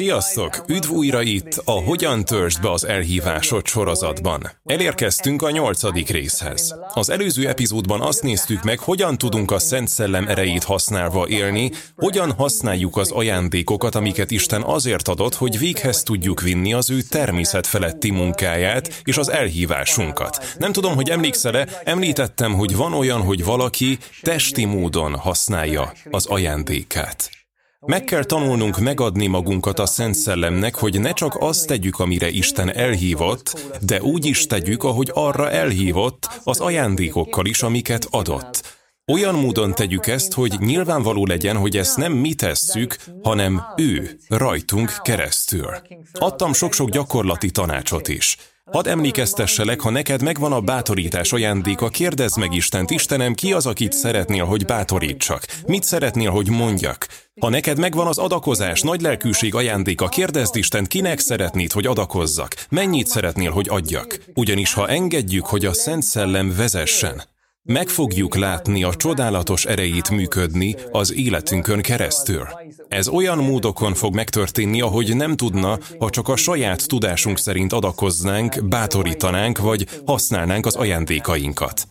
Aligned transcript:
Sziasztok! 0.00 0.64
Üdv 0.68 0.90
újra 0.90 1.22
itt 1.22 1.62
a 1.64 1.70
Hogyan 1.70 2.24
törzsd 2.24 2.60
be 2.60 2.70
az 2.70 2.84
elhívásod 2.84 3.66
sorozatban. 3.66 4.50
Elérkeztünk 4.64 5.42
a 5.42 5.50
nyolcadik 5.50 6.08
részhez. 6.08 6.74
Az 6.94 7.10
előző 7.10 7.48
epizódban 7.48 8.00
azt 8.00 8.22
néztük 8.22 8.62
meg, 8.62 8.78
hogyan 8.78 9.18
tudunk 9.18 9.50
a 9.50 9.58
Szent 9.58 9.88
Szellem 9.88 10.28
erejét 10.28 10.64
használva 10.64 11.28
élni, 11.28 11.70
hogyan 11.96 12.32
használjuk 12.32 12.96
az 12.96 13.10
ajándékokat, 13.10 13.94
amiket 13.94 14.30
Isten 14.30 14.62
azért 14.62 15.08
adott, 15.08 15.34
hogy 15.34 15.58
véghez 15.58 16.02
tudjuk 16.02 16.40
vinni 16.40 16.72
az 16.72 16.90
ő 16.90 17.02
természet 17.02 17.66
feletti 17.66 18.10
munkáját 18.10 19.02
és 19.04 19.16
az 19.16 19.30
elhívásunkat. 19.30 20.54
Nem 20.58 20.72
tudom, 20.72 20.94
hogy 20.94 21.10
emlékszel-e, 21.10 21.68
említettem, 21.84 22.52
hogy 22.52 22.76
van 22.76 22.92
olyan, 22.92 23.20
hogy 23.20 23.44
valaki 23.44 23.98
testi 24.22 24.64
módon 24.64 25.16
használja 25.16 25.92
az 26.10 26.26
ajándékát. 26.26 27.39
Meg 27.86 28.04
kell 28.04 28.24
tanulnunk 28.24 28.78
megadni 28.78 29.26
magunkat 29.26 29.78
a 29.78 29.86
Szent 29.86 30.14
Szellemnek, 30.14 30.74
hogy 30.74 31.00
ne 31.00 31.12
csak 31.12 31.36
azt 31.38 31.66
tegyük, 31.66 31.98
amire 31.98 32.28
Isten 32.28 32.74
elhívott, 32.74 33.76
de 33.80 34.02
úgy 34.02 34.24
is 34.24 34.46
tegyük, 34.46 34.82
ahogy 34.82 35.10
arra 35.14 35.50
elhívott, 35.50 36.40
az 36.44 36.60
ajándékokkal 36.60 37.46
is, 37.46 37.62
amiket 37.62 38.06
adott. 38.10 38.78
Olyan 39.12 39.34
módon 39.34 39.74
tegyük 39.74 40.06
ezt, 40.06 40.32
hogy 40.32 40.56
nyilvánvaló 40.58 41.26
legyen, 41.26 41.56
hogy 41.56 41.76
ezt 41.76 41.96
nem 41.96 42.12
mi 42.12 42.34
tesszük, 42.34 42.96
hanem 43.22 43.62
ő, 43.76 44.18
rajtunk 44.28 44.92
keresztül. 45.02 45.70
Adtam 46.12 46.52
sok-sok 46.52 46.88
gyakorlati 46.90 47.50
tanácsot 47.50 48.08
is. 48.08 48.36
Hadd 48.72 48.88
emlékeztesselek, 48.88 49.80
ha 49.80 49.90
neked 49.90 50.22
megvan 50.22 50.52
a 50.52 50.60
bátorítás 50.60 51.32
ajándéka, 51.32 51.88
kérdezd 51.88 52.38
meg 52.38 52.52
Istent, 52.52 52.90
Istenem, 52.90 53.34
ki 53.34 53.52
az, 53.52 53.66
akit 53.66 53.92
szeretnél, 53.92 54.44
hogy 54.44 54.64
bátorítsak? 54.64 55.46
Mit 55.66 55.82
szeretnél, 55.82 56.30
hogy 56.30 56.48
mondjak? 56.48 57.06
Ha 57.40 57.48
neked 57.48 57.78
megvan 57.78 58.06
az 58.06 58.18
adakozás, 58.18 58.80
nagy 58.80 59.00
lelkűség 59.00 59.54
ajándéka, 59.54 60.08
kérdezd 60.08 60.56
Istent, 60.56 60.86
kinek 60.86 61.18
szeretnéd, 61.18 61.72
hogy 61.72 61.86
adakozzak? 61.86 62.54
Mennyit 62.68 63.06
szeretnél, 63.06 63.50
hogy 63.50 63.66
adjak? 63.68 64.24
Ugyanis 64.34 64.72
ha 64.72 64.88
engedjük, 64.88 65.46
hogy 65.46 65.64
a 65.64 65.72
Szent 65.72 66.02
Szellem 66.02 66.54
vezessen, 66.56 67.22
meg 67.62 67.88
fogjuk 67.88 68.36
látni 68.36 68.84
a 68.84 68.94
csodálatos 68.94 69.64
erejét 69.64 70.10
működni 70.10 70.76
az 70.90 71.14
életünkön 71.14 71.80
keresztül. 71.80 72.48
Ez 72.88 73.08
olyan 73.08 73.38
módokon 73.38 73.94
fog 73.94 74.14
megtörténni, 74.14 74.80
ahogy 74.80 75.16
nem 75.16 75.36
tudna, 75.36 75.78
ha 75.98 76.10
csak 76.10 76.28
a 76.28 76.36
saját 76.36 76.88
tudásunk 76.88 77.38
szerint 77.38 77.72
adakoznánk, 77.72 78.68
bátorítanánk 78.68 79.58
vagy 79.58 79.86
használnánk 80.06 80.66
az 80.66 80.74
ajándékainkat. 80.74 81.88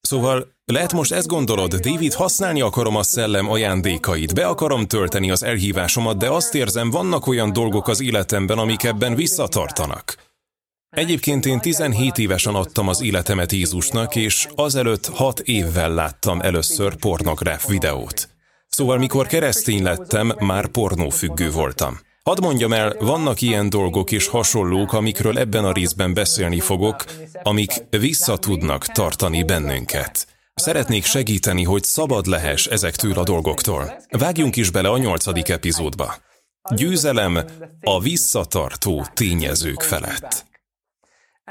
Szóval 0.00 0.46
lehet 0.64 0.92
most 0.92 1.12
ezt 1.12 1.26
gondolod, 1.26 1.74
David, 1.74 2.12
használni 2.12 2.60
akarom 2.60 2.96
a 2.96 3.02
szellem 3.02 3.50
ajándékait, 3.50 4.34
be 4.34 4.46
akarom 4.46 4.86
tölteni 4.86 5.30
az 5.30 5.42
elhívásomat, 5.42 6.16
de 6.16 6.30
azt 6.30 6.54
érzem, 6.54 6.90
vannak 6.90 7.26
olyan 7.26 7.52
dolgok 7.52 7.88
az 7.88 8.00
életemben, 8.00 8.58
amik 8.58 8.82
ebben 8.82 9.14
visszatartanak. 9.14 10.31
Egyébként 10.96 11.46
én 11.46 11.60
17 11.60 12.18
évesen 12.18 12.54
adtam 12.54 12.88
az 12.88 13.02
életemet 13.02 13.52
Jézusnak, 13.52 14.16
és 14.16 14.48
azelőtt 14.54 15.06
6 15.06 15.40
évvel 15.40 15.94
láttam 15.94 16.40
először 16.40 16.94
pornográf 16.94 17.68
videót. 17.68 18.28
Szóval 18.68 18.98
mikor 18.98 19.26
keresztény 19.26 19.82
lettem, 19.82 20.32
már 20.38 20.66
pornófüggő 20.66 21.50
voltam. 21.50 21.98
Hadd 22.22 22.42
mondjam 22.42 22.72
el, 22.72 22.96
vannak 23.00 23.40
ilyen 23.40 23.68
dolgok 23.68 24.10
és 24.10 24.26
hasonlók, 24.26 24.92
amikről 24.92 25.38
ebben 25.38 25.64
a 25.64 25.72
részben 25.72 26.14
beszélni 26.14 26.60
fogok, 26.60 27.04
amik 27.42 27.72
vissza 27.90 28.36
tudnak 28.36 28.86
tartani 28.86 29.42
bennünket. 29.42 30.26
Szeretnék 30.54 31.04
segíteni, 31.04 31.64
hogy 31.64 31.82
szabad 31.82 32.26
lehess 32.26 32.66
ezektől 32.66 33.18
a 33.18 33.22
dolgoktól. 33.22 33.92
Vágjunk 34.10 34.56
is 34.56 34.70
bele 34.70 34.88
a 34.88 34.98
nyolcadik 34.98 35.48
epizódba. 35.48 36.14
Győzelem 36.74 37.44
a 37.80 38.00
visszatartó 38.00 39.06
tényezők 39.14 39.80
felett. 39.80 40.50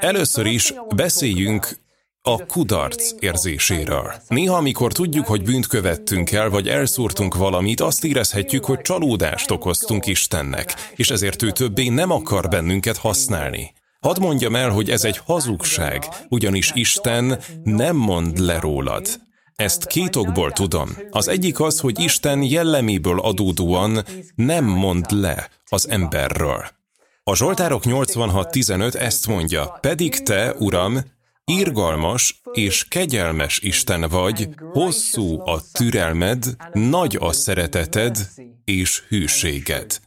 Először 0.02 0.46
is 0.46 0.74
beszéljünk 0.94 1.78
a 2.22 2.46
kudarc 2.46 3.12
érzéséről. 3.18 4.12
Néha, 4.28 4.56
amikor 4.56 4.92
tudjuk, 4.92 5.26
hogy 5.26 5.42
bűnt 5.42 5.66
követtünk 5.66 6.30
el, 6.30 6.50
vagy 6.50 6.68
elszúrtunk 6.68 7.34
valamit, 7.34 7.80
azt 7.80 8.04
érezhetjük, 8.04 8.64
hogy 8.64 8.80
csalódást 8.80 9.50
okoztunk 9.50 10.06
Istennek, 10.06 10.74
és 10.96 11.10
ezért 11.10 11.42
ő 11.42 11.50
többé 11.50 11.88
nem 11.88 12.10
akar 12.10 12.48
bennünket 12.48 12.96
használni. 12.96 13.72
Hadd 14.00 14.20
mondjam 14.20 14.56
el, 14.56 14.70
hogy 14.70 14.90
ez 14.90 15.04
egy 15.04 15.20
hazugság, 15.24 16.08
ugyanis 16.28 16.70
Isten 16.74 17.38
nem 17.62 17.96
mond 17.96 18.38
le 18.38 18.60
rólad. 18.60 19.06
Ezt 19.54 19.86
két 19.86 20.16
okból 20.16 20.52
tudom. 20.52 20.88
Az 21.10 21.28
egyik 21.28 21.60
az, 21.60 21.80
hogy 21.80 22.00
Isten 22.00 22.42
jelleméből 22.42 23.20
adódóan 23.20 24.04
nem 24.34 24.64
mond 24.64 25.10
le 25.10 25.48
az 25.64 25.88
emberről. 25.88 26.80
A 27.24 27.36
Zsoltárok 27.36 27.82
86.15 27.84 28.94
ezt 28.94 29.26
mondja, 29.26 29.78
pedig 29.80 30.22
te, 30.22 30.54
Uram, 30.58 30.98
irgalmas 31.44 32.40
és 32.52 32.88
kegyelmes 32.88 33.58
Isten 33.58 34.08
vagy, 34.08 34.48
hosszú 34.72 35.40
a 35.40 35.62
türelmed, 35.72 36.44
nagy 36.72 37.16
a 37.20 37.32
szereteted 37.32 38.28
és 38.64 39.02
hűséged. 39.08 40.00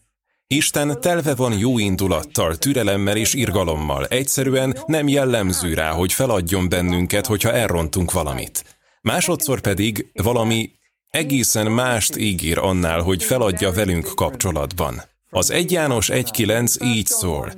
Isten 0.48 1.02
telve 1.02 1.36
van 1.36 1.58
jó 1.58 1.80
indulattal, 1.80 2.56
türelemmel 2.56 3.18
és 3.18 3.34
irgalommal. 3.34 4.06
Egyszerűen 4.06 4.78
nem 4.86 5.08
jellemző 5.08 5.74
rá, 5.74 5.92
hogy 5.92 6.14
feladjon 6.14 6.70
bennünket, 6.70 7.26
hogyha 7.26 7.52
elrontunk 7.54 8.12
valamit. 8.12 8.78
Másodszor 9.02 9.62
pedig 9.62 10.12
valami 10.14 10.72
egészen 11.10 11.72
mást 11.72 12.16
ígér 12.16 12.58
annál, 12.58 13.02
hogy 13.02 13.24
feladja 13.24 13.72
velünk 13.72 14.12
kapcsolatban. 14.16 15.02
Az 15.36 15.52
1 15.52 15.72
János 15.72 16.10
1.9 16.10 16.84
így 16.84 17.06
szól, 17.06 17.54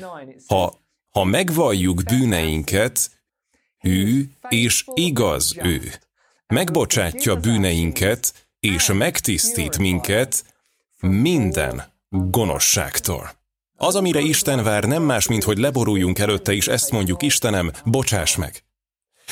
ha, 0.47 0.73
ha 1.09 1.23
megvalljuk 1.23 2.03
bűneinket, 2.03 3.11
hű 3.79 4.29
és 4.49 4.83
igaz 4.93 5.55
ő. 5.57 5.93
Megbocsátja 6.47 7.35
bűneinket, 7.35 8.47
és 8.59 8.91
megtisztít 8.93 9.77
minket 9.77 10.43
minden 10.99 11.83
gonoszságtól. 12.09 13.31
Az, 13.75 13.95
amire 13.95 14.19
Isten 14.19 14.63
vár, 14.63 14.83
nem 14.83 15.03
más, 15.03 15.27
mint 15.27 15.43
hogy 15.43 15.57
leboruljunk 15.57 16.19
előtte, 16.19 16.53
és 16.53 16.67
ezt 16.67 16.91
mondjuk, 16.91 17.23
Istenem, 17.23 17.71
bocsáss 17.85 18.35
meg. 18.35 18.63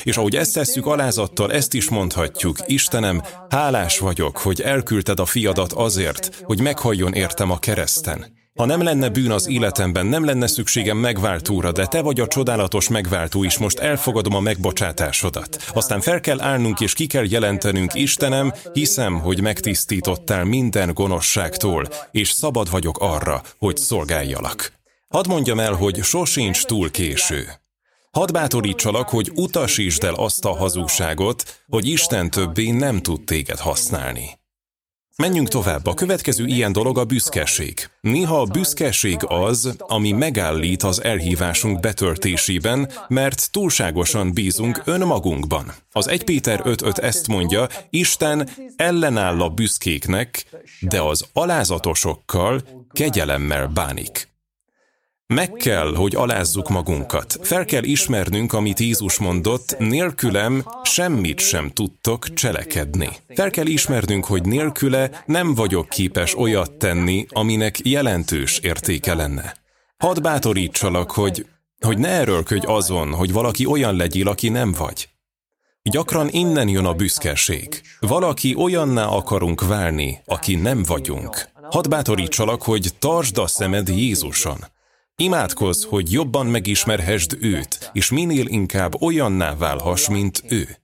És 0.03 0.17
ahogy 0.17 0.35
ezt 0.35 0.53
tesszük 0.53 0.85
alázattal, 0.85 1.51
ezt 1.51 1.73
is 1.73 1.89
mondhatjuk, 1.89 2.57
Istenem, 2.65 3.21
hálás 3.49 3.99
vagyok, 3.99 4.37
hogy 4.37 4.61
elküldted 4.61 5.19
a 5.19 5.25
fiadat 5.25 5.73
azért, 5.73 6.41
hogy 6.43 6.61
meghalljon 6.61 7.13
értem 7.13 7.51
a 7.51 7.59
kereszten. 7.59 8.33
Ha 8.55 8.65
nem 8.65 8.83
lenne 8.83 9.09
bűn 9.09 9.31
az 9.31 9.47
életemben, 9.47 10.05
nem 10.05 10.25
lenne 10.25 10.47
szükségem 10.47 10.97
megváltóra, 10.97 11.71
de 11.71 11.85
te 11.85 12.01
vagy 12.01 12.19
a 12.19 12.27
csodálatos 12.27 12.89
megváltó 12.89 13.43
is, 13.43 13.57
most 13.57 13.79
elfogadom 13.79 14.35
a 14.35 14.39
megbocsátásodat. 14.39 15.71
Aztán 15.73 16.01
fel 16.01 16.19
kell 16.19 16.41
állnunk 16.41 16.79
és 16.79 16.93
ki 16.93 17.05
kell 17.05 17.25
jelentenünk, 17.29 17.93
Istenem, 17.93 18.53
hiszem, 18.73 19.19
hogy 19.19 19.41
megtisztítottál 19.41 20.43
minden 20.43 20.93
gonoszságtól, 20.93 21.87
és 22.11 22.29
szabad 22.29 22.69
vagyok 22.69 22.97
arra, 22.99 23.41
hogy 23.57 23.77
szolgáljalak. 23.77 24.73
Hadd 25.07 25.27
mondjam 25.27 25.59
el, 25.59 25.73
hogy 25.73 26.03
sosincs 26.03 26.63
túl 26.63 26.91
késő. 26.91 27.64
Hadd 28.15 28.31
bátorítsalak, 28.31 29.09
hogy 29.09 29.31
utasítsd 29.33 30.03
el 30.03 30.13
azt 30.13 30.45
a 30.45 30.55
hazugságot, 30.55 31.63
hogy 31.67 31.87
Isten 31.87 32.29
többé 32.29 32.71
nem 32.71 33.01
tud 33.01 33.23
téged 33.23 33.59
használni. 33.59 34.29
Menjünk 35.15 35.47
tovább. 35.47 35.85
A 35.85 35.93
következő 35.93 36.45
ilyen 36.45 36.71
dolog 36.71 36.97
a 36.97 37.05
büszkeség. 37.05 37.89
Néha 38.01 38.39
a 38.39 38.45
büszkeség 38.45 39.17
az, 39.27 39.75
ami 39.77 40.11
megállít 40.11 40.83
az 40.83 41.03
elhívásunk 41.03 41.79
betöltésében, 41.79 42.91
mert 43.07 43.51
túlságosan 43.51 44.33
bízunk 44.33 44.81
önmagunkban. 44.85 45.73
Az 45.91 46.07
1 46.07 46.23
Péter 46.23 46.61
5.5 46.63 46.97
ezt 46.97 47.27
mondja, 47.27 47.67
Isten 47.89 48.49
ellenáll 48.75 49.41
a 49.41 49.49
büszkéknek, 49.49 50.45
de 50.79 51.01
az 51.01 51.25
alázatosokkal 51.33 52.61
kegyelemmel 52.91 53.67
bánik. 53.67 54.34
Meg 55.27 55.51
kell, 55.51 55.95
hogy 55.95 56.15
alázzuk 56.15 56.69
magunkat. 56.69 57.39
Fel 57.41 57.65
kell 57.65 57.83
ismernünk, 57.83 58.53
amit 58.53 58.79
Jézus 58.79 59.17
mondott, 59.17 59.75
nélkülem 59.77 60.65
semmit 60.83 61.39
sem 61.39 61.69
tudtok 61.69 62.33
cselekedni. 62.33 63.09
Fel 63.27 63.49
kell 63.49 63.65
ismernünk, 63.65 64.25
hogy 64.25 64.45
nélküle 64.45 65.23
nem 65.25 65.53
vagyok 65.53 65.89
képes 65.89 66.37
olyat 66.37 66.71
tenni, 66.71 67.25
aminek 67.29 67.79
jelentős 67.83 68.59
értéke 68.59 69.13
lenne. 69.13 69.55
Hadd 69.97 70.21
bátorítsalak, 70.21 71.11
hogy, 71.11 71.45
hogy 71.79 71.97
ne 71.97 72.09
erőlködj 72.09 72.65
azon, 72.65 73.13
hogy 73.13 73.31
valaki 73.31 73.65
olyan 73.65 73.95
legyél, 73.95 74.27
aki 74.27 74.49
nem 74.49 74.71
vagy. 74.71 75.09
Gyakran 75.81 76.27
innen 76.31 76.67
jön 76.67 76.85
a 76.85 76.93
büszkeség. 76.93 77.81
Valaki 77.99 78.55
olyanná 78.55 79.05
akarunk 79.05 79.67
válni, 79.67 80.21
aki 80.25 80.55
nem 80.55 80.83
vagyunk. 80.83 81.49
Hadd 81.69 81.89
bátorítsalak, 81.89 82.61
hogy 82.63 82.89
tartsd 82.99 83.37
a 83.37 83.47
szemed 83.47 83.87
Jézuson. 83.87 84.73
Imádkozz, 85.17 85.83
hogy 85.83 86.11
jobban 86.11 86.45
megismerhessd 86.45 87.37
őt, 87.39 87.89
és 87.93 88.09
minél 88.09 88.45
inkább 88.45 89.01
olyanná 89.01 89.55
válhass, 89.55 90.07
mint 90.07 90.43
ő. 90.49 90.77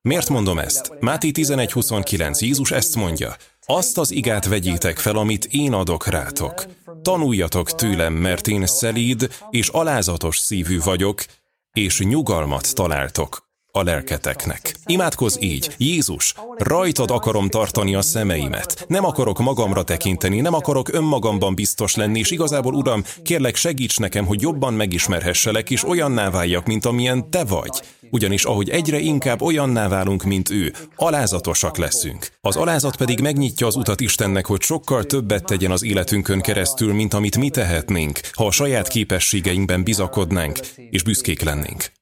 Miért 0.00 0.28
mondom 0.28 0.58
ezt? 0.58 0.92
Máté 1.00 1.30
11.29. 1.32 2.38
Jézus 2.38 2.70
ezt 2.70 2.96
mondja. 2.96 3.36
azt 3.66 3.98
az 3.98 4.10
igát 4.10 4.46
vegyétek 4.46 4.98
fel, 4.98 5.16
amit 5.16 5.44
én 5.44 5.72
adok 5.72 6.06
rátok. 6.06 6.66
Tanuljatok 7.02 7.74
tőlem, 7.74 8.12
mert 8.12 8.48
én 8.48 8.66
szelíd 8.66 9.28
és 9.50 9.68
alázatos 9.68 10.38
szívű 10.38 10.78
vagyok, 10.80 11.24
és 11.72 12.00
nyugalmat 12.00 12.74
találtok 12.74 13.49
a 13.72 13.82
lelketeknek. 13.82 14.74
Imádkozz 14.86 15.36
így, 15.40 15.74
Jézus, 15.78 16.34
rajtad 16.56 17.10
akarom 17.10 17.48
tartani 17.48 17.94
a 17.94 18.02
szemeimet. 18.02 18.84
Nem 18.88 19.04
akarok 19.04 19.38
magamra 19.38 19.82
tekinteni, 19.82 20.40
nem 20.40 20.54
akarok 20.54 20.92
önmagamban 20.92 21.54
biztos 21.54 21.94
lenni, 21.94 22.18
és 22.18 22.30
igazából, 22.30 22.74
Uram, 22.74 23.04
kérlek 23.22 23.56
segíts 23.56 23.98
nekem, 23.98 24.26
hogy 24.26 24.40
jobban 24.40 24.74
megismerhesselek, 24.74 25.70
és 25.70 25.88
olyanná 25.88 26.30
váljak, 26.30 26.66
mint 26.66 26.86
amilyen 26.86 27.30
Te 27.30 27.44
vagy. 27.44 27.82
Ugyanis 28.10 28.44
ahogy 28.44 28.70
egyre 28.70 28.98
inkább 28.98 29.42
olyanná 29.42 29.88
válunk, 29.88 30.22
mint 30.22 30.50
ő, 30.50 30.74
alázatosak 30.96 31.76
leszünk. 31.76 32.28
Az 32.40 32.56
alázat 32.56 32.96
pedig 32.96 33.20
megnyitja 33.20 33.66
az 33.66 33.76
utat 33.76 34.00
Istennek, 34.00 34.46
hogy 34.46 34.62
sokkal 34.62 35.04
többet 35.04 35.44
tegyen 35.44 35.70
az 35.70 35.84
életünkön 35.84 36.40
keresztül, 36.40 36.94
mint 36.94 37.14
amit 37.14 37.36
mi 37.36 37.50
tehetnénk, 37.50 38.20
ha 38.32 38.46
a 38.46 38.50
saját 38.50 38.88
képességeinkben 38.88 39.82
bizakodnánk, 39.82 40.58
és 40.90 41.02
büszkék 41.02 41.42
lennénk. 41.42 41.98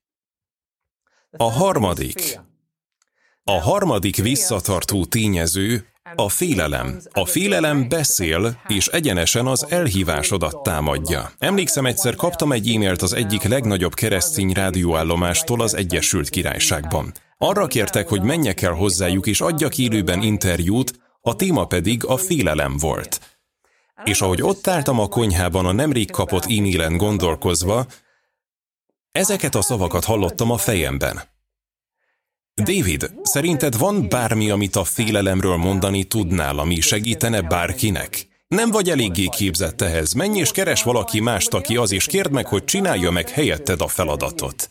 A 1.37 1.51
harmadik. 1.51 2.41
A 3.45 3.61
harmadik 3.61 4.17
visszatartó 4.17 5.05
tényező 5.05 5.87
a 6.15 6.29
félelem. 6.29 7.01
A 7.13 7.25
félelem 7.25 7.89
beszél, 7.89 8.61
és 8.67 8.87
egyenesen 8.87 9.47
az 9.47 9.67
elhívásodat 9.69 10.63
támadja. 10.63 11.33
Emlékszem, 11.39 11.87
egyszer 11.87 12.15
kaptam 12.15 12.53
egy 12.53 12.75
e-mailt 12.75 13.03
az 13.03 13.13
egyik 13.13 13.43
legnagyobb 13.43 13.95
keresztény 13.95 14.53
rádióállomástól 14.53 15.61
az 15.61 15.75
Egyesült 15.75 16.29
Királyságban. 16.29 17.13
Arra 17.39 17.67
kértek, 17.67 18.09
hogy 18.09 18.23
menjek 18.23 18.63
el 18.63 18.73
hozzájuk 18.73 19.27
és 19.27 19.41
adjak 19.41 19.79
élőben 19.79 20.23
interjút, 20.23 21.01
a 21.21 21.37
téma 21.37 21.65
pedig 21.65 22.05
a 22.05 22.17
félelem 22.17 22.77
volt. 22.77 23.21
És 24.05 24.21
ahogy 24.21 24.43
ott 24.43 24.67
álltam 24.67 25.01
a 25.01 25.09
konyhában 25.09 25.67
a 25.67 25.73
nemrég 25.73 26.11
kapott 26.11 26.45
e-mailen 26.45 26.97
gondolkozva, 26.97 27.87
Ezeket 29.13 29.55
a 29.55 29.63
szavakat 29.63 30.05
hallottam 30.05 30.51
a 30.51 30.57
fejemben. 30.57 31.23
David, 32.55 33.13
szerinted 33.23 33.79
van 33.79 34.09
bármi, 34.09 34.51
amit 34.51 34.77
a 34.77 34.85
félelemről 34.85 35.57
mondani 35.57 36.05
tudnál, 36.05 36.59
ami 36.59 36.81
segítene 36.81 37.41
bárkinek? 37.41 38.29
Nem 38.49 38.71
vagy 38.71 38.91
eléggé 38.91 39.27
képzett 39.27 39.81
ehhez, 39.81 40.13
menj 40.13 40.39
és 40.39 40.51
keres 40.51 40.83
valaki 40.83 41.21
mást, 41.21 41.55
aki 41.55 41.77
az, 41.77 41.93
és 41.93 42.07
kérd 42.07 42.31
meg, 42.31 42.47
hogy 42.47 42.65
csinálja 42.65 43.11
meg 43.11 43.29
helyetted 43.29 43.81
a 43.81 43.89
feladatot. 43.89 44.69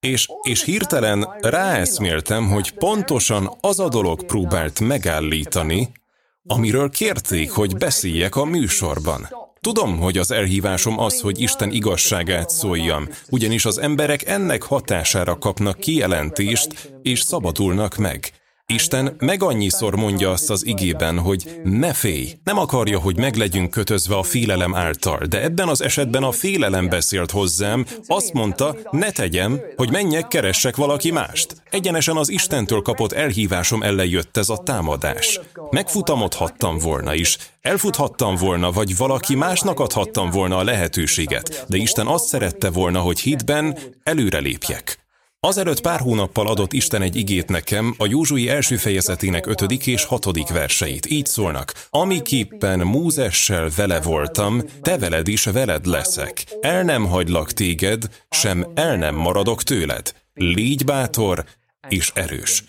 És, 0.00 0.28
és 0.42 0.64
hirtelen 0.64 1.28
ráeszméltem, 1.40 2.48
hogy 2.48 2.70
pontosan 2.70 3.56
az 3.60 3.80
a 3.80 3.88
dolog 3.88 4.24
próbált 4.24 4.80
megállítani, 4.80 5.92
amiről 6.42 6.90
kérték, 6.90 7.50
hogy 7.50 7.76
beszéljek 7.76 8.36
a 8.36 8.44
műsorban. 8.44 9.45
Tudom, 9.66 9.98
hogy 9.98 10.18
az 10.18 10.30
elhívásom 10.30 10.98
az, 10.98 11.20
hogy 11.20 11.40
Isten 11.40 11.70
igazságát 11.70 12.50
szóljam, 12.50 13.08
ugyanis 13.30 13.64
az 13.64 13.78
emberek 13.78 14.26
ennek 14.26 14.62
hatására 14.62 15.38
kapnak 15.38 15.78
kijelentést, 15.78 16.92
és 17.02 17.20
szabadulnak 17.20 17.96
meg. 17.96 18.32
Isten 18.72 19.16
meg 19.18 19.42
annyiszor 19.42 19.96
mondja 19.96 20.30
azt 20.30 20.50
az 20.50 20.66
igében, 20.66 21.18
hogy 21.18 21.60
ne 21.64 21.92
félj. 21.92 22.32
Nem 22.44 22.58
akarja, 22.58 22.98
hogy 22.98 23.16
meglegyünk 23.16 23.70
kötözve 23.70 24.16
a 24.16 24.22
félelem 24.22 24.74
által, 24.74 25.18
de 25.28 25.42
ebben 25.42 25.68
az 25.68 25.82
esetben 25.82 26.22
a 26.22 26.32
félelem 26.32 26.88
beszélt 26.88 27.30
hozzám, 27.30 27.86
azt 28.06 28.32
mondta, 28.32 28.76
ne 28.90 29.10
tegyem, 29.10 29.60
hogy 29.76 29.90
menjek, 29.90 30.28
keressek 30.28 30.76
valaki 30.76 31.10
mást. 31.10 31.62
Egyenesen 31.70 32.16
az 32.16 32.28
Istentől 32.28 32.82
kapott 32.82 33.12
elhívásom 33.12 33.82
ellen 33.82 34.06
jött 34.06 34.36
ez 34.36 34.48
a 34.48 34.62
támadás. 34.64 35.40
Megfutamodhattam 35.70 36.78
volna 36.78 37.14
is, 37.14 37.38
elfuthattam 37.60 38.36
volna, 38.36 38.72
vagy 38.72 38.96
valaki 38.96 39.34
másnak 39.34 39.80
adhattam 39.80 40.30
volna 40.30 40.56
a 40.56 40.64
lehetőséget, 40.64 41.64
de 41.68 41.76
Isten 41.76 42.06
azt 42.06 42.26
szerette 42.26 42.70
volna, 42.70 43.00
hogy 43.00 43.20
hitben 43.20 43.78
előrelépjek. 44.02 45.05
Azelőtt 45.46 45.80
pár 45.80 46.00
hónappal 46.00 46.46
adott 46.46 46.72
Isten 46.72 47.02
egy 47.02 47.16
igét 47.16 47.48
nekem, 47.48 47.94
a 47.98 48.06
Józsui 48.06 48.48
első 48.48 48.76
fejezetének 48.76 49.46
ötödik 49.46 49.86
és 49.86 50.04
hatodik 50.04 50.48
verseit. 50.48 51.06
Így 51.06 51.26
szólnak. 51.26 51.72
Amiképpen 51.90 52.78
Múzessel 52.78 53.68
vele 53.76 54.00
voltam, 54.00 54.62
te 54.82 54.98
veled 54.98 55.28
is 55.28 55.44
veled 55.44 55.86
leszek. 55.86 56.44
El 56.60 56.82
nem 56.82 57.06
hagylak 57.06 57.52
téged, 57.52 58.04
sem 58.30 58.66
el 58.74 58.96
nem 58.96 59.14
maradok 59.14 59.62
tőled. 59.62 60.12
Légy 60.34 60.84
bátor 60.84 61.44
és 61.88 62.10
erős. 62.14 62.64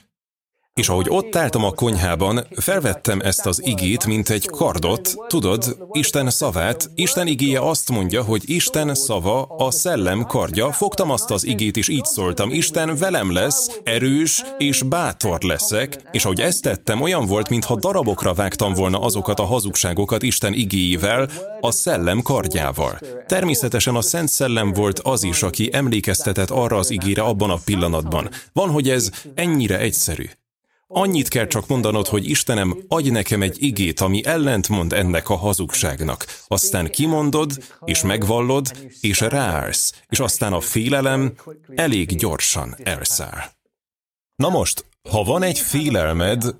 És 0.78 0.90
ahogy 0.90 1.06
ott 1.10 1.36
álltam 1.36 1.64
a 1.64 1.72
konyhában, 1.72 2.48
felvettem 2.56 3.20
ezt 3.20 3.46
az 3.46 3.66
igét, 3.66 4.06
mint 4.06 4.30
egy 4.30 4.46
kardot, 4.46 5.16
tudod, 5.28 5.78
Isten 5.92 6.30
szavát, 6.30 6.90
Isten 6.96 7.28
igéje 7.28 7.60
azt 7.60 7.92
mondja, 7.92 8.24
hogy 8.24 8.50
Isten 8.50 8.96
szava 8.96 9.42
a 9.42 9.72
szellem 9.72 10.24
kardja, 10.24 10.72
fogtam 10.72 11.12
azt 11.12 11.32
az 11.32 11.46
igét, 11.46 11.78
és 11.78 11.88
így 11.88 12.06
szóltam, 12.06 12.52
Isten 12.52 12.96
velem 12.96 13.32
lesz, 13.32 13.80
erős 13.84 14.44
és 14.58 14.82
bátor 14.82 15.42
leszek, 15.42 16.02
és 16.12 16.26
ahogy 16.26 16.42
ezt 16.42 16.62
tettem, 16.62 17.02
olyan 17.02 17.26
volt, 17.26 17.50
mintha 17.50 17.76
darabokra 17.76 18.34
vágtam 18.34 18.74
volna 18.74 19.00
azokat 19.00 19.40
a 19.40 19.46
hazugságokat 19.46 20.24
Isten 20.24 20.54
igéjével, 20.54 21.30
a 21.62 21.72
szellem 21.72 22.22
kardjával. 22.22 23.00
Természetesen 23.28 23.96
a 23.96 24.02
Szent 24.02 24.30
Szellem 24.30 24.74
volt 24.74 25.00
az 25.00 25.24
is, 25.24 25.44
aki 25.44 25.70
emlékeztetett 25.72 26.50
arra 26.50 26.78
az 26.78 26.90
igére 26.90 27.22
abban 27.22 27.50
a 27.50 27.60
pillanatban. 27.66 28.30
Van, 28.54 28.70
hogy 28.70 28.90
ez 28.90 29.10
ennyire 29.36 29.80
egyszerű. 29.80 30.26
Annyit 30.90 31.28
kell 31.28 31.48
csak 31.48 31.68
mondanod, 31.68 32.08
hogy 32.08 32.30
Istenem, 32.30 32.78
adj 32.88 33.10
nekem 33.10 33.42
egy 33.42 33.64
igét, 33.64 34.00
ami 34.00 34.26
ellentmond 34.26 34.94
ennek 34.94 35.30
a 35.30 35.36
hazugságnak. 35.36 36.26
Aztán 36.48 36.90
kimondod, 36.90 37.52
és 37.86 38.02
megvallod, 38.02 38.72
és 39.02 39.20
ráállsz, 39.20 40.04
és 40.10 40.20
aztán 40.20 40.54
a 40.54 40.60
félelem 40.60 41.34
elég 41.76 42.16
gyorsan 42.16 42.76
elszáll. 42.84 43.44
Na 44.36 44.50
most, 44.50 44.86
ha 45.10 45.24
van 45.24 45.44
egy 45.44 45.60
félelmed, 45.60 46.56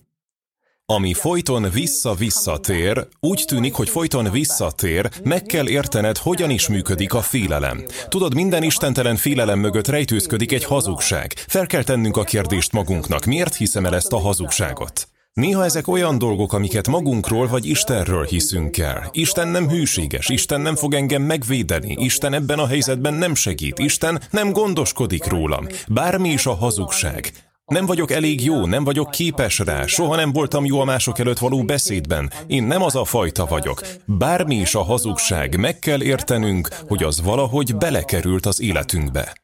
ami 0.94 1.14
folyton 1.14 1.70
vissza-visszatér, 1.70 3.08
úgy 3.20 3.44
tűnik, 3.48 3.74
hogy 3.74 3.90
folyton 3.90 4.32
visszatér, 4.32 5.10
meg 5.24 5.42
kell 5.42 5.70
értened, 5.70 6.18
hogyan 6.18 6.50
is 6.50 6.68
működik 6.68 7.14
a 7.14 7.22
félelem. 7.22 7.84
Tudod, 8.10 8.34
minden 8.34 8.64
istentelen 8.64 9.16
félelem 9.16 9.60
mögött 9.60 9.88
rejtőzködik 9.88 10.52
egy 10.52 10.64
hazugság. 10.64 11.34
Fel 11.48 11.66
kell 11.66 11.84
tennünk 11.84 12.18
a 12.18 12.24
kérdést 12.24 12.72
magunknak, 12.72 13.26
miért 13.26 13.56
hiszem 13.56 13.86
el 13.86 13.96
ezt 13.96 14.14
a 14.14 14.20
hazugságot? 14.20 15.08
Néha 15.34 15.64
ezek 15.64 15.88
olyan 15.88 16.18
dolgok, 16.18 16.54
amiket 16.54 16.88
magunkról 16.88 17.48
vagy 17.48 17.66
Istenről 17.66 18.26
hiszünk 18.26 18.78
el. 18.78 19.10
Isten 19.12 19.48
nem 19.48 19.70
hűséges, 19.70 20.30
Isten 20.30 20.62
nem 20.62 20.76
fog 20.76 20.94
engem 20.94 21.22
megvédeni, 21.22 21.96
Isten 22.00 22.34
ebben 22.34 22.60
a 22.60 22.68
helyzetben 22.68 23.14
nem 23.14 23.36
segít, 23.36 23.80
Isten 23.80 24.22
nem 24.32 24.52
gondoskodik 24.52 25.28
rólam. 25.28 25.68
Bármi 25.88 26.30
is 26.30 26.46
a 26.46 26.56
hazugság. 26.56 27.32
Nem 27.68 27.86
vagyok 27.86 28.12
elég 28.12 28.44
jó, 28.44 28.66
nem 28.66 28.84
vagyok 28.84 29.12
képes 29.12 29.60
rá, 29.60 29.86
soha 29.86 30.16
nem 30.16 30.32
voltam 30.32 30.66
jó 30.66 30.80
a 30.80 30.84
mások 30.84 31.20
előtt 31.20 31.38
való 31.38 31.64
beszédben. 31.64 32.32
Én 32.48 32.64
nem 32.64 32.82
az 32.82 32.96
a 32.96 33.04
fajta 33.04 33.46
vagyok. 33.46 33.82
Bármi 34.06 34.56
is 34.56 34.76
a 34.76 34.84
hazugság, 34.84 35.60
meg 35.60 35.80
kell 35.80 36.02
értenünk, 36.02 36.68
hogy 36.88 37.04
az 37.04 37.22
valahogy 37.22 37.76
belekerült 37.76 38.46
az 38.46 38.62
életünkbe. 38.62 39.36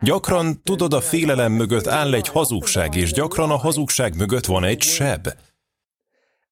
Gyakran, 0.00 0.62
tudod, 0.62 0.92
a 0.92 1.00
félelem 1.00 1.52
mögött 1.52 1.86
áll 1.86 2.14
egy 2.14 2.28
hazugság, 2.28 2.94
és 2.94 3.12
gyakran 3.12 3.50
a 3.50 3.56
hazugság 3.56 4.16
mögött 4.16 4.46
van 4.46 4.64
egy 4.64 4.82
seb. 4.82 5.28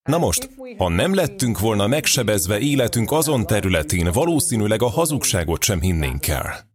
Na 0.03 0.19
most, 0.19 0.51
ha 0.77 0.89
nem 0.89 1.15
lettünk 1.15 1.61
volna 1.61 1.87
megsebezve 1.87 2.59
életünk 2.59 3.13
azon 3.13 3.47
területén, 3.47 4.13
valószínűleg 4.13 4.83
a 4.83 4.89
hazugságot 4.89 5.63
sem 5.63 5.81
hinnénk 5.81 6.27
el. 6.27 6.67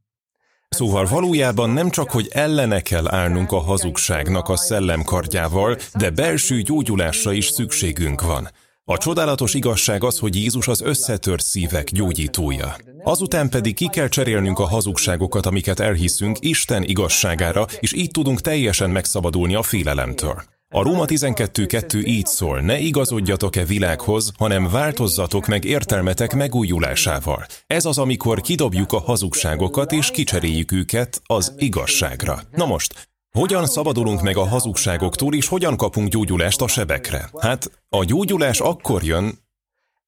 Szóval 0.74 1.06
valójában 1.06 1.70
nem 1.70 1.90
csak, 1.90 2.12
hogy 2.12 2.30
ellene 2.32 2.82
kell 2.82 3.08
állnunk 3.08 3.52
a 3.52 3.60
hazugságnak 3.60 4.50
a 4.50 4.56
szellemkardjával, 4.56 5.78
de 5.94 6.10
belső 6.10 6.62
gyógyulásra 6.62 7.32
is 7.32 7.46
szükségünk 7.46 8.22
van. 8.22 8.50
A 8.86 8.98
csodálatos 8.98 9.54
igazság 9.54 10.04
az, 10.04 10.20
hogy 10.20 10.36
Jézus 10.36 10.68
az 10.68 10.82
összetört 10.82 11.44
szívek 11.44 11.90
gyógyítója. 11.92 12.76
Azután 13.04 13.50
pedig 13.50 13.76
ki 13.76 13.88
kell 13.88 14.08
cserélnünk 14.08 14.60
a 14.60 14.68
hazugságokat, 14.68 15.46
amiket 15.46 15.80
elhiszünk 15.80 16.38
Isten 16.40 16.84
igazságára, 16.84 17.66
és 17.80 17.94
így 17.94 18.12
tudunk 18.12 18.42
teljesen 18.42 18.90
megszabadulni 18.90 19.56
a 19.56 19.64
félelemtől. 19.64 20.44
A 20.76 20.82
Róma 20.82 21.06
12.2 21.06 22.06
így 22.06 22.26
szól, 22.26 22.60
ne 22.60 22.80
igazodjatok-e 22.80 23.66
világhoz, 23.66 24.32
hanem 24.38 24.70
változzatok 24.70 25.48
meg 25.48 25.64
értelmetek 25.64 26.34
megújulásával. 26.36 27.46
Ez 27.68 27.86
az, 27.86 27.98
amikor 27.98 28.42
kidobjuk 28.42 28.94
a 28.94 29.00
hazugságokat 29.00 29.92
és 29.92 30.12
kicseréljük 30.12 30.72
őket 30.72 31.22
az 31.26 31.54
igazságra. 31.58 32.40
Na 32.52 32.66
most, 32.66 33.10
hogyan 33.32 33.66
szabadulunk 33.66 34.22
meg 34.22 34.38
a 34.38 34.48
hazugságoktól, 34.48 35.36
és 35.36 35.48
hogyan 35.48 35.78
kapunk 35.78 36.08
gyógyulást 36.08 36.62
a 36.62 36.68
sebekre? 36.68 37.30
Hát, 37.40 37.72
a 37.90 38.04
gyógyulás 38.04 38.60
akkor 38.60 39.04
jön, 39.04 39.40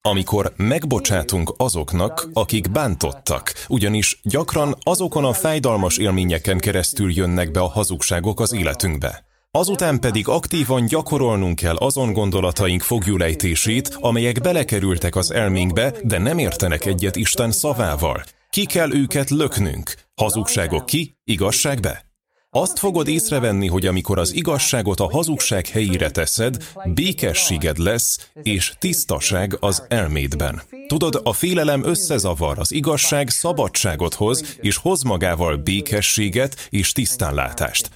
amikor 0.00 0.52
megbocsátunk 0.56 1.54
azoknak, 1.56 2.28
akik 2.32 2.70
bántottak, 2.70 3.52
ugyanis 3.68 4.20
gyakran 4.22 4.76
azokon 4.82 5.24
a 5.24 5.32
fájdalmas 5.32 5.98
élményeken 5.98 6.58
keresztül 6.58 7.12
jönnek 7.12 7.50
be 7.50 7.60
a 7.60 7.68
hazugságok 7.68 8.40
az 8.40 8.52
életünkbe. 8.52 9.25
Azután 9.56 10.00
pedig 10.00 10.28
aktívan 10.28 10.86
gyakorolnunk 10.86 11.56
kell 11.56 11.76
azon 11.76 12.12
gondolataink 12.12 12.82
fogjulejtését, 12.82 13.96
amelyek 14.00 14.40
belekerültek 14.40 15.16
az 15.16 15.30
elménkbe, 15.30 15.94
de 16.02 16.18
nem 16.18 16.38
értenek 16.38 16.84
egyet 16.84 17.16
Isten 17.16 17.50
szavával. 17.50 18.24
Ki 18.50 18.66
kell 18.66 18.92
őket 18.92 19.30
löknünk. 19.30 19.94
Hazugságok 20.14 20.86
ki, 20.86 21.16
igazság 21.24 21.80
be. 21.80 22.04
Azt 22.50 22.78
fogod 22.78 23.08
észrevenni, 23.08 23.66
hogy 23.66 23.86
amikor 23.86 24.18
az 24.18 24.34
igazságot 24.34 25.00
a 25.00 25.10
hazugság 25.10 25.66
helyére 25.66 26.10
teszed, 26.10 26.56
békességed 26.94 27.78
lesz, 27.78 28.30
és 28.42 28.72
tisztaság 28.78 29.56
az 29.60 29.84
elmédben. 29.88 30.62
Tudod, 30.86 31.20
a 31.24 31.32
félelem 31.32 31.84
összezavar, 31.84 32.58
az 32.58 32.72
igazság 32.72 33.28
szabadságot 33.28 34.14
hoz, 34.14 34.56
és 34.60 34.76
hoz 34.76 35.02
magával 35.02 35.56
békességet 35.56 36.68
és 36.70 36.92
tisztánlátást. 36.92 37.90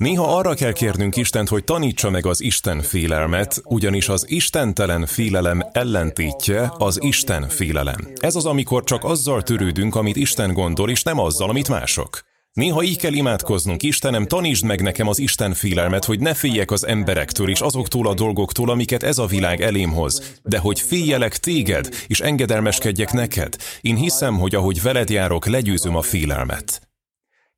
Néha 0.00 0.36
arra 0.36 0.54
kell 0.54 0.72
kérnünk 0.72 1.16
Istent, 1.16 1.48
hogy 1.48 1.64
tanítsa 1.64 2.10
meg 2.10 2.26
az 2.26 2.42
Isten 2.42 2.80
félelmet, 2.82 3.60
ugyanis 3.64 4.08
az 4.08 4.24
istentelen 4.28 5.06
félelem 5.06 5.62
ellentétje 5.72 6.72
az 6.78 6.98
Isten 7.02 7.48
félelem. 7.48 8.08
Ez 8.16 8.34
az, 8.34 8.46
amikor 8.46 8.84
csak 8.84 9.04
azzal 9.04 9.42
törődünk, 9.42 9.94
amit 9.94 10.16
Isten 10.16 10.52
gondol, 10.52 10.90
és 10.90 11.02
nem 11.02 11.18
azzal, 11.18 11.48
amit 11.48 11.68
mások. 11.68 12.20
Néha 12.52 12.82
így 12.82 12.98
kell 12.98 13.12
imádkoznunk, 13.12 13.82
Istenem, 13.82 14.26
tanítsd 14.26 14.64
meg 14.64 14.82
nekem 14.82 15.08
az 15.08 15.18
Isten 15.18 15.54
félelmet, 15.54 16.04
hogy 16.04 16.20
ne 16.20 16.34
féljek 16.34 16.70
az 16.70 16.86
emberektől 16.86 17.50
és 17.50 17.60
azoktól 17.60 18.06
a 18.06 18.14
dolgoktól, 18.14 18.70
amiket 18.70 19.02
ez 19.02 19.18
a 19.18 19.26
világ 19.26 19.60
elém 19.60 19.90
hoz, 19.90 20.40
de 20.42 20.58
hogy 20.58 20.80
féljelek 20.80 21.36
téged, 21.36 21.88
és 22.06 22.20
engedelmeskedjek 22.20 23.12
neked. 23.12 23.56
Én 23.80 23.96
hiszem, 23.96 24.38
hogy 24.38 24.54
ahogy 24.54 24.82
veled 24.82 25.10
járok, 25.10 25.46
legyőzöm 25.46 25.96
a 25.96 26.02
félelmet. 26.02 26.89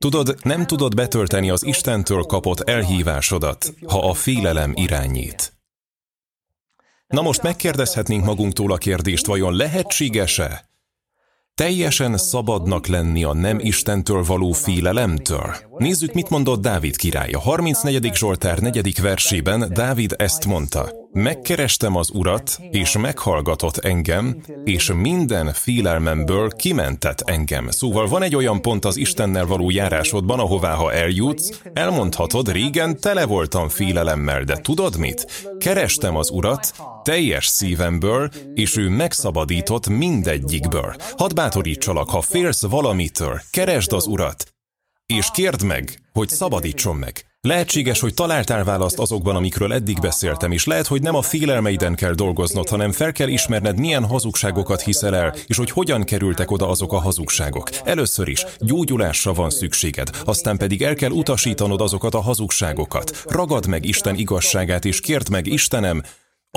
Tudod, 0.03 0.37
nem 0.43 0.67
tudod 0.67 0.95
betölteni 0.95 1.51
az 1.51 1.67
Istentől 1.67 2.23
kapott 2.23 2.61
elhívásodat, 2.61 3.75
ha 3.87 4.09
a 4.09 4.15
félelem 4.15 4.73
irányít. 4.75 5.53
Na 7.07 7.23
most 7.23 7.43
megkérdezhetnénk 7.43 8.25
magunktól 8.25 8.73
a 8.73 8.77
kérdést, 8.77 9.27
vajon 9.27 9.57
lehetséges-e, 9.57 10.71
Teljesen 11.55 12.17
szabadnak 12.17 12.87
lenni 12.87 13.25
a 13.25 13.33
nem 13.33 13.59
Istentől 13.59 14.23
való 14.23 14.53
félelemtől? 14.53 15.55
Nézzük, 15.83 16.13
mit 16.13 16.29
mondott 16.29 16.61
Dávid 16.61 16.97
király. 16.97 17.31
A 17.31 17.39
34. 17.39 18.15
Zsoltár 18.15 18.59
4. 18.59 19.01
versében 19.01 19.71
Dávid 19.73 20.15
ezt 20.17 20.47
mondta. 20.47 20.93
Megkerestem 21.13 21.97
az 21.97 22.11
Urat, 22.11 22.59
és 22.71 22.97
meghallgatott 22.99 23.77
engem, 23.77 24.43
és 24.65 24.93
minden 24.95 25.53
félelmemből 25.53 26.51
kimentett 26.51 27.21
engem. 27.21 27.71
Szóval 27.71 28.07
van 28.07 28.23
egy 28.23 28.37
olyan 28.37 28.63
pont 28.63 28.85
az 28.85 28.97
Istennel 28.97 29.47
való 29.47 29.71
járásodban, 29.71 30.39
ahová 30.39 30.75
ha 30.75 30.93
eljutsz, 30.93 31.61
elmondhatod, 31.73 32.53
régen 32.53 33.01
tele 33.01 33.27
voltam 33.27 33.69
félelemmel, 33.69 34.43
de 34.43 34.57
tudod 34.57 34.99
mit? 34.99 35.51
Kerestem 35.59 36.17
az 36.17 36.31
Urat 36.31 36.73
teljes 37.03 37.47
szívemből, 37.47 38.31
és 38.55 38.77
ő 38.77 38.89
megszabadított 38.89 39.89
mindegyikből. 39.89 40.95
Hadd 41.17 41.35
bátorítsalak, 41.35 42.11
ha 42.11 42.21
félsz 42.21 42.63
valamitől, 42.63 43.41
keresd 43.51 43.93
az 43.93 44.07
Urat, 44.07 44.52
és 45.13 45.31
kérd 45.33 45.63
meg, 45.63 46.01
hogy 46.13 46.29
szabadítson 46.29 46.97
meg. 46.97 47.25
Lehetséges, 47.41 48.01
hogy 48.01 48.15
találtál 48.15 48.65
választ 48.65 48.99
azokban, 48.99 49.37
amikről 49.37 49.73
eddig 49.73 50.01
beszéltem, 50.01 50.53
és 50.53 50.67
lehet, 50.67 50.87
hogy 50.87 51.03
nem 51.03 51.15
a 51.15 51.23
félelmeiden 51.23 51.95
kell 51.95 52.13
dolgoznod, 52.13 52.69
hanem 52.69 52.93
fel 52.93 53.13
kell 53.13 53.29
ismerned, 53.29 53.79
milyen 53.79 54.05
hazugságokat 54.05 54.81
hiszel 54.81 55.17
el, 55.17 55.35
és 55.47 55.57
hogy 55.57 55.71
hogyan 55.71 56.05
kerültek 56.05 56.51
oda 56.51 56.69
azok 56.69 56.93
a 56.93 57.01
hazugságok. 57.01 57.69
Először 57.85 58.29
is 58.29 58.45
gyógyulásra 58.59 59.33
van 59.33 59.51
szükséged, 59.51 60.09
aztán 60.25 60.57
pedig 60.57 60.83
el 60.83 60.95
kell 60.95 61.11
utasítanod 61.11 61.81
azokat 61.81 62.15
a 62.15 62.21
hazugságokat. 62.21 63.25
Ragad 63.27 63.67
meg 63.67 63.85
Isten 63.85 64.15
igazságát, 64.15 64.85
és 64.85 65.01
kérd 65.01 65.29
meg, 65.29 65.47
Istenem, 65.47 66.03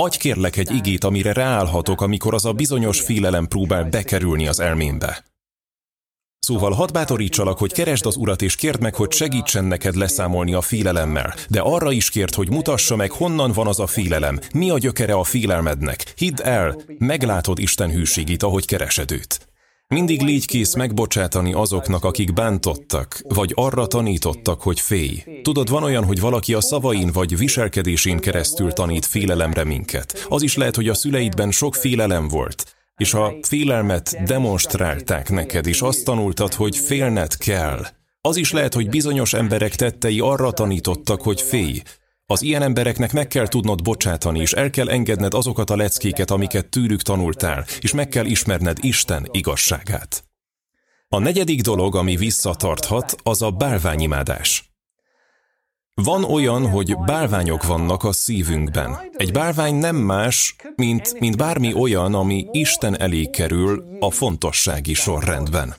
Adj 0.02 0.18
kérlek 0.18 0.58
egy 0.58 0.72
igét, 0.72 1.04
amire 1.04 1.34
ráállhatok, 1.34 2.02
amikor 2.02 2.34
az 2.34 2.46
a 2.46 2.54
bizonyos 2.54 3.02
félelem 3.02 3.48
próbál 3.48 3.84
bekerülni 3.84 4.48
az 4.48 4.60
elmémbe. 4.60 5.35
Szóval 6.46 6.72
hadd 6.72 6.94
bátorítsalak, 6.94 7.58
hogy 7.58 7.74
keresd 7.74 8.06
az 8.06 8.16
Urat, 8.16 8.42
és 8.42 8.56
kérd 8.56 8.82
meg, 8.82 8.96
hogy 8.96 9.12
segítsen 9.12 9.66
neked 9.66 9.96
leszámolni 9.96 10.54
a 10.54 10.62
félelemmel. 10.62 11.34
De 11.50 11.60
arra 11.60 11.92
is 11.92 12.10
kérd, 12.10 12.34
hogy 12.34 12.50
mutassa 12.50 12.96
meg, 12.96 13.12
honnan 13.12 13.52
van 13.52 13.68
az 13.68 13.80
a 13.80 13.88
félelem, 13.88 14.40
mi 14.54 14.70
a 14.70 14.78
gyökere 14.78 15.14
a 15.14 15.24
félelmednek. 15.24 16.14
Hidd 16.16 16.42
el, 16.42 16.82
meglátod 16.98 17.60
Isten 17.60 17.90
hűségét, 17.92 18.44
ahogy 18.44 18.66
keresed 18.66 19.12
őt. 19.12 19.48
Mindig 19.88 20.22
légy 20.22 20.46
kész 20.46 20.76
megbocsátani 20.76 21.54
azoknak, 21.54 22.04
akik 22.04 22.34
bántottak, 22.34 23.22
vagy 23.28 23.52
arra 23.56 23.88
tanítottak, 23.88 24.62
hogy 24.62 24.80
félj. 24.80 25.24
Tudod, 25.42 25.70
van 25.70 25.84
olyan, 25.84 26.04
hogy 26.04 26.20
valaki 26.20 26.54
a 26.54 26.62
szavain 26.62 27.12
vagy 27.12 27.38
viselkedésén 27.38 28.20
keresztül 28.20 28.72
tanít 28.72 29.06
félelemre 29.06 29.64
minket. 29.64 30.26
Az 30.30 30.42
is 30.42 30.56
lehet, 30.56 30.76
hogy 30.76 30.90
a 30.90 30.94
szüleidben 30.94 31.52
sok 31.52 31.76
félelem 31.76 32.28
volt, 32.28 32.76
és 32.98 33.14
a 33.14 33.34
félelmet 33.42 34.24
demonstrálták 34.24 35.30
neked, 35.30 35.68
és 35.68 35.82
azt 35.82 36.06
tanultad, 36.06 36.54
hogy 36.54 36.78
félned 36.78 37.38
kell. 37.38 37.86
Az 38.22 38.36
is 38.36 38.52
lehet, 38.52 38.74
hogy 38.74 38.90
bizonyos 38.90 39.34
emberek 39.34 39.76
tettei 39.76 40.20
arra 40.20 40.52
tanítottak, 40.52 41.22
hogy 41.22 41.42
félj. 41.42 41.82
Az 42.26 42.42
ilyen 42.42 42.62
embereknek 42.62 43.14
meg 43.14 43.28
kell 43.28 43.48
tudnod 43.48 43.82
bocsátani, 43.82 44.40
és 44.40 44.54
el 44.54 44.70
kell 44.70 44.90
engedned 44.90 45.34
azokat 45.34 45.70
a 45.70 45.76
leckéket, 45.76 46.32
amiket 46.32 46.70
tőlük 46.70 47.02
tanultál, 47.02 47.66
és 47.80 47.94
meg 47.94 48.08
kell 48.08 48.26
ismerned 48.26 48.78
Isten 48.82 49.28
igazságát. 49.32 50.24
A 51.08 51.20
negyedik 51.20 51.62
dolog, 51.62 51.96
ami 51.96 52.16
visszatarthat, 52.16 53.16
az 53.24 53.42
a 53.42 53.52
bálványimádás. 53.52 54.75
Van 56.04 56.24
olyan, 56.24 56.70
hogy 56.70 56.98
bálványok 56.98 57.64
vannak 57.64 58.04
a 58.04 58.12
szívünkben. 58.12 58.98
Egy 59.14 59.32
bálvány 59.32 59.76
nem 59.76 59.96
más, 59.96 60.56
mint, 60.76 61.20
mint 61.20 61.38
bármi 61.38 61.74
olyan, 61.74 62.14
ami 62.14 62.48
Isten 62.52 63.00
elé 63.00 63.26
kerül 63.26 63.98
a 64.00 64.12
fontossági 64.12 64.94
sorrendben. 64.94 65.76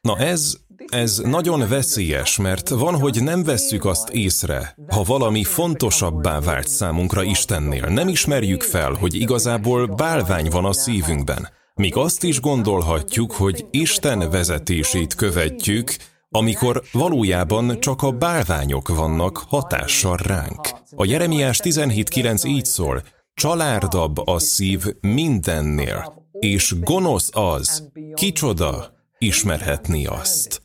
Na 0.00 0.18
ez, 0.18 0.56
ez 0.86 1.18
nagyon 1.18 1.68
veszélyes, 1.68 2.36
mert 2.36 2.68
van, 2.68 2.98
hogy 2.98 3.22
nem 3.22 3.42
vesszük 3.42 3.84
azt 3.84 4.08
észre, 4.08 4.74
ha 4.88 5.02
valami 5.02 5.44
fontosabbá 5.44 6.40
vált 6.40 6.68
számunkra 6.68 7.22
Istennél. 7.22 7.86
Nem 7.86 8.08
ismerjük 8.08 8.62
fel, 8.62 8.92
hogy 8.92 9.14
igazából 9.14 9.86
bálvány 9.86 10.48
van 10.50 10.64
a 10.64 10.72
szívünkben. 10.72 11.48
Míg 11.74 11.96
azt 11.96 12.22
is 12.22 12.40
gondolhatjuk, 12.40 13.32
hogy 13.32 13.66
Isten 13.70 14.30
vezetését 14.30 15.14
követjük, 15.14 15.96
amikor 16.30 16.82
valójában 16.92 17.80
csak 17.80 18.02
a 18.02 18.10
bálványok 18.10 18.88
vannak 18.88 19.44
hatással 19.48 20.16
ránk. 20.16 20.68
A 20.96 21.04
Jeremiás 21.04 21.60
17.9 21.62 22.46
így 22.46 22.64
szól, 22.64 23.02
csalárdabb 23.34 24.26
a 24.26 24.38
szív 24.38 24.84
mindennél, 25.00 26.28
és 26.38 26.74
gonosz 26.80 27.28
az, 27.32 27.88
kicsoda 28.14 28.92
ismerhetni 29.18 30.06
azt. 30.06 30.62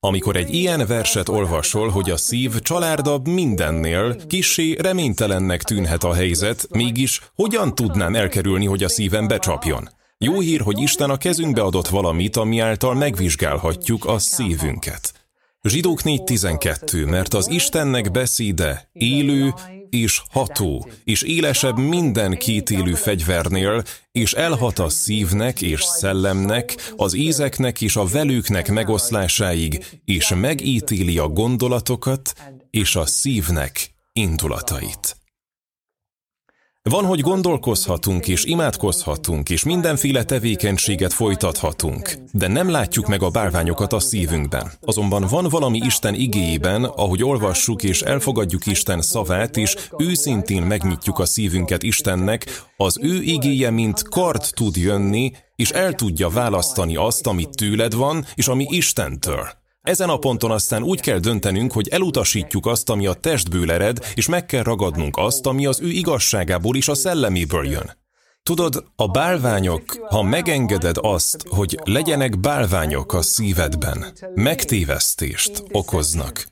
Amikor 0.00 0.36
egy 0.36 0.54
ilyen 0.54 0.86
verset 0.86 1.28
olvasol, 1.28 1.88
hogy 1.88 2.10
a 2.10 2.16
szív 2.16 2.60
csalárdabb 2.60 3.28
mindennél, 3.28 4.16
kisé 4.26 4.72
reménytelennek 4.72 5.62
tűnhet 5.62 6.04
a 6.04 6.14
helyzet, 6.14 6.66
mégis 6.70 7.20
hogyan 7.34 7.74
tudnám 7.74 8.14
elkerülni, 8.14 8.66
hogy 8.66 8.82
a 8.82 8.88
szívem 8.88 9.26
becsapjon? 9.26 9.88
Jó 10.24 10.40
hír, 10.40 10.60
hogy 10.60 10.80
Isten 10.80 11.10
a 11.10 11.16
kezünkbe 11.16 11.62
adott 11.62 11.88
valamit, 11.88 12.36
ami 12.36 12.58
által 12.58 12.94
megvizsgálhatjuk 12.94 14.04
a 14.04 14.18
szívünket. 14.18 15.12
Zsidók 15.62 16.00
4.12, 16.02 17.10
mert 17.10 17.34
az 17.34 17.50
Istennek 17.50 18.10
beszéde 18.10 18.88
élő 18.92 19.54
és 19.90 20.22
ható, 20.30 20.88
és 21.04 21.22
élesebb 21.22 21.78
minden 21.78 22.36
kétélű 22.36 22.92
fegyvernél, 22.92 23.82
és 24.12 24.32
elhat 24.32 24.78
a 24.78 24.88
szívnek 24.88 25.62
és 25.62 25.82
szellemnek, 25.82 26.92
az 26.96 27.14
ízeknek 27.14 27.80
és 27.80 27.96
a 27.96 28.04
velőknek 28.04 28.70
megoszlásáig, 28.70 29.84
és 30.04 30.32
megítéli 30.34 31.18
a 31.18 31.28
gondolatokat 31.28 32.32
és 32.70 32.96
a 32.96 33.06
szívnek 33.06 33.94
indulatait. 34.12 35.23
Van, 36.90 37.04
hogy 37.04 37.20
gondolkozhatunk 37.20 38.28
és 38.28 38.44
imádkozhatunk, 38.44 39.50
és 39.50 39.64
mindenféle 39.64 40.24
tevékenységet 40.24 41.12
folytathatunk, 41.12 42.14
de 42.32 42.48
nem 42.48 42.70
látjuk 42.70 43.06
meg 43.06 43.22
a 43.22 43.30
bálványokat 43.30 43.92
a 43.92 44.00
szívünkben. 44.00 44.72
Azonban 44.80 45.26
van 45.30 45.48
valami 45.48 45.80
Isten 45.84 46.14
igéjében, 46.14 46.84
ahogy 46.84 47.22
olvassuk 47.22 47.82
és 47.82 48.02
elfogadjuk 48.02 48.66
Isten 48.66 49.02
szavát, 49.02 49.56
és 49.56 49.76
őszintén 49.98 50.62
megnyitjuk 50.62 51.18
a 51.18 51.26
szívünket 51.26 51.82
Istennek, 51.82 52.62
az 52.76 52.98
ő 53.00 53.22
igéje, 53.22 53.70
mint 53.70 54.08
kart 54.08 54.54
tud 54.54 54.76
jönni, 54.76 55.32
és 55.56 55.70
el 55.70 55.92
tudja 55.92 56.28
választani 56.28 56.96
azt, 56.96 57.26
amit 57.26 57.56
tőled 57.56 57.94
van, 57.94 58.24
és 58.34 58.48
ami 58.48 58.66
Istentől. 58.68 59.63
Ezen 59.84 60.08
a 60.08 60.16
ponton 60.16 60.50
aztán 60.50 60.82
úgy 60.82 61.00
kell 61.00 61.18
döntenünk, 61.18 61.72
hogy 61.72 61.88
elutasítjuk 61.88 62.66
azt, 62.66 62.90
ami 62.90 63.06
a 63.06 63.12
testből 63.12 63.72
ered, 63.72 63.98
és 64.14 64.28
meg 64.28 64.46
kell 64.46 64.62
ragadnunk 64.62 65.16
azt, 65.16 65.46
ami 65.46 65.66
az 65.66 65.80
ő 65.80 65.88
igazságából 65.88 66.76
és 66.76 66.88
a 66.88 66.94
szelleméből 66.94 67.66
jön. 67.66 67.96
Tudod, 68.42 68.84
a 68.96 69.08
bálványok, 69.08 69.82
ha 70.08 70.22
megengeded 70.22 70.96
azt, 71.00 71.44
hogy 71.48 71.78
legyenek 71.84 72.40
bálványok 72.40 73.12
a 73.12 73.22
szívedben, 73.22 74.12
megtévesztést 74.34 75.64
okoznak. 75.70 76.46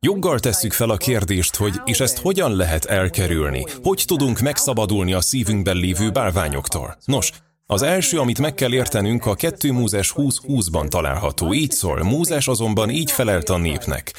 Joggal 0.00 0.38
tesszük 0.38 0.72
fel 0.72 0.90
a 0.90 0.96
kérdést, 0.96 1.56
hogy 1.56 1.80
és 1.84 2.00
ezt 2.00 2.18
hogyan 2.18 2.56
lehet 2.56 2.84
elkerülni? 2.84 3.64
Hogy 3.82 4.02
tudunk 4.06 4.40
megszabadulni 4.40 5.12
a 5.12 5.20
szívünkben 5.20 5.76
lévő 5.76 6.10
bálványoktól? 6.10 6.96
Nos, 7.04 7.32
az 7.66 7.82
első, 7.82 8.18
amit 8.18 8.38
meg 8.38 8.54
kell 8.54 8.72
értenünk, 8.72 9.26
a 9.26 9.34
2 9.34 9.72
Mózes 9.72 10.12
20.20-ban 10.16 10.88
található. 10.88 11.52
Így 11.52 11.70
szól, 11.70 12.02
Mózes 12.02 12.48
azonban 12.48 12.90
így 12.90 13.10
felelt 13.10 13.48
a 13.48 13.56
népnek. 13.56 14.12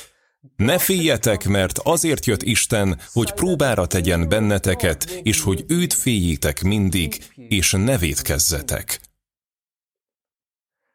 Ne 0.55 0.77
féljetek, 0.77 1.47
mert 1.47 1.79
azért 1.83 2.25
jött 2.25 2.43
Isten, 2.43 2.99
hogy 3.13 3.31
próbára 3.31 3.85
tegyen 3.85 4.29
benneteket, 4.29 5.19
és 5.23 5.41
hogy 5.41 5.65
őt 5.67 5.93
féljétek 5.93 6.61
mindig, 6.61 7.23
és 7.35 7.71
ne 7.71 7.97
védkezzetek. 7.97 8.99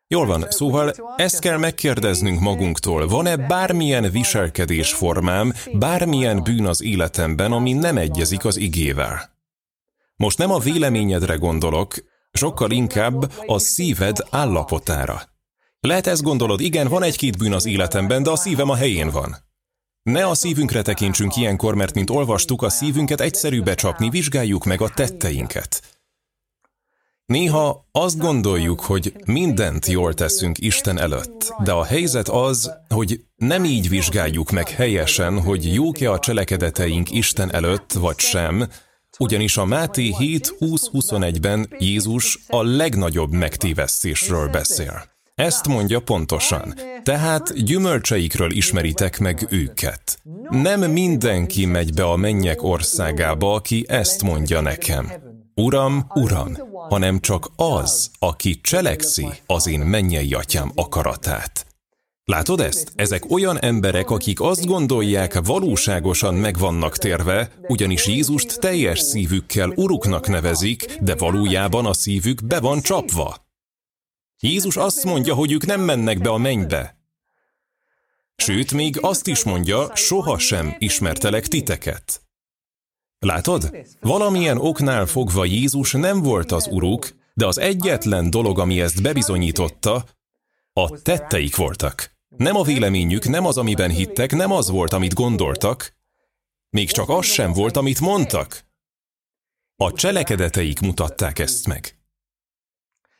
Jól 0.06 0.26
van, 0.26 0.46
szóval 0.48 0.94
ezt 1.16 1.38
kell 1.38 1.56
megkérdeznünk 1.56 2.40
magunktól. 2.40 3.06
Van-e 3.06 3.36
bármilyen 3.36 4.10
viselkedésformám, 4.10 5.52
bármilyen 5.72 6.42
bűn 6.42 6.66
az 6.66 6.82
életemben, 6.82 7.52
ami 7.52 7.72
nem 7.72 7.96
egyezik 7.96 8.44
az 8.44 8.56
igével? 8.56 9.30
Most 10.16 10.38
nem 10.38 10.50
a 10.50 10.58
véleményedre 10.58 11.34
gondolok, 11.34 11.94
sokkal 12.32 12.70
inkább 12.70 13.32
a 13.46 13.58
szíved 13.58 14.16
állapotára. 14.30 15.22
Lehet 15.80 16.06
ezt 16.06 16.22
gondolod, 16.22 16.60
igen, 16.60 16.88
van 16.88 17.02
egy-két 17.02 17.38
bűn 17.38 17.52
az 17.52 17.66
életemben, 17.66 18.22
de 18.22 18.30
a 18.30 18.36
szívem 18.36 18.68
a 18.68 18.74
helyén 18.74 19.10
van. 19.10 19.36
Ne 20.02 20.26
a 20.26 20.34
szívünkre 20.34 20.82
tekintsünk 20.82 21.36
ilyenkor, 21.36 21.74
mert 21.74 21.94
mint 21.94 22.10
olvastuk, 22.10 22.62
a 22.62 22.68
szívünket 22.68 23.20
egyszerű 23.20 23.62
becsapni, 23.62 24.10
vizsgáljuk 24.10 24.64
meg 24.64 24.80
a 24.80 24.88
tetteinket. 24.88 26.00
Néha 27.26 27.88
azt 27.92 28.18
gondoljuk, 28.18 28.80
hogy 28.80 29.14
mindent 29.26 29.86
jól 29.86 30.14
teszünk 30.14 30.58
Isten 30.58 30.98
előtt, 30.98 31.52
de 31.64 31.72
a 31.72 31.84
helyzet 31.84 32.28
az, 32.28 32.72
hogy 32.88 33.24
nem 33.36 33.64
így 33.64 33.88
vizsgáljuk 33.88 34.50
meg 34.50 34.68
helyesen, 34.68 35.40
hogy 35.40 35.74
jók-e 35.74 36.10
a 36.10 36.18
cselekedeteink 36.18 37.10
Isten 37.10 37.54
előtt, 37.54 37.92
vagy 37.92 38.18
sem, 38.18 38.68
ugyanis 39.18 39.56
a 39.56 39.64
Máté 39.64 40.10
7.20-21-ben 40.18 41.68
Jézus 41.78 42.38
a 42.46 42.62
legnagyobb 42.62 43.30
megtévesztésről 43.30 44.48
beszél. 44.48 45.10
Ezt 45.34 45.68
mondja 45.68 46.00
pontosan. 46.00 46.74
Tehát 47.02 47.64
gyümölcseikről 47.64 48.50
ismeritek 48.50 49.18
meg 49.18 49.46
őket. 49.50 50.18
Nem 50.48 50.80
mindenki 50.80 51.66
megy 51.66 51.94
be 51.94 52.04
a 52.04 52.16
mennyek 52.16 52.62
országába, 52.62 53.54
aki 53.54 53.84
ezt 53.88 54.22
mondja 54.22 54.60
nekem. 54.60 55.12
Uram, 55.54 56.06
Uram, 56.14 56.56
hanem 56.88 57.20
csak 57.20 57.50
az, 57.56 58.10
aki 58.18 58.60
cselekszi 58.60 59.26
az 59.46 59.66
én 59.66 59.80
mennyei 59.80 60.34
atyám 60.34 60.72
akaratát. 60.74 61.66
Látod 62.24 62.60
ezt? 62.60 62.92
Ezek 62.94 63.30
olyan 63.30 63.60
emberek, 63.60 64.10
akik 64.10 64.40
azt 64.40 64.66
gondolják, 64.66 65.40
valóságosan 65.44 66.34
meg 66.34 66.58
vannak 66.58 66.96
térve, 66.96 67.50
ugyanis 67.68 68.06
Jézust 68.06 68.60
teljes 68.60 68.98
szívükkel 68.98 69.72
uruknak 69.74 70.28
nevezik, 70.28 70.98
de 71.00 71.14
valójában 71.14 71.86
a 71.86 71.92
szívük 71.92 72.46
be 72.46 72.60
van 72.60 72.80
csapva. 72.80 73.46
Jézus 74.40 74.76
azt 74.76 75.04
mondja, 75.04 75.34
hogy 75.34 75.52
ők 75.52 75.66
nem 75.66 75.80
mennek 75.80 76.20
be 76.20 76.30
a 76.30 76.38
mennybe. 76.38 76.96
Sőt, 78.36 78.72
még 78.72 78.98
azt 79.00 79.26
is 79.26 79.44
mondja, 79.44 79.96
sohasem 79.96 80.76
ismertelek 80.78 81.46
titeket. 81.46 82.22
Látod? 83.18 83.76
Valamilyen 84.00 84.58
oknál 84.58 85.06
fogva 85.06 85.44
Jézus 85.44 85.92
nem 85.92 86.22
volt 86.22 86.52
az 86.52 86.66
uruk, 86.70 87.08
de 87.34 87.46
az 87.46 87.58
egyetlen 87.58 88.30
dolog, 88.30 88.58
ami 88.58 88.80
ezt 88.80 89.02
bebizonyította, 89.02 90.04
a 90.72 91.02
tetteik 91.02 91.56
voltak. 91.56 92.11
Nem 92.36 92.56
a 92.56 92.62
véleményük, 92.62 93.28
nem 93.28 93.46
az, 93.46 93.58
amiben 93.58 93.90
hittek, 93.90 94.32
nem 94.32 94.52
az 94.52 94.70
volt, 94.70 94.92
amit 94.92 95.14
gondoltak, 95.14 95.94
még 96.70 96.90
csak 96.90 97.08
az 97.08 97.24
sem 97.24 97.52
volt, 97.52 97.76
amit 97.76 98.00
mondtak. 98.00 98.64
A 99.76 99.92
cselekedeteik 99.92 100.80
mutatták 100.80 101.38
ezt 101.38 101.66
meg. 101.66 101.96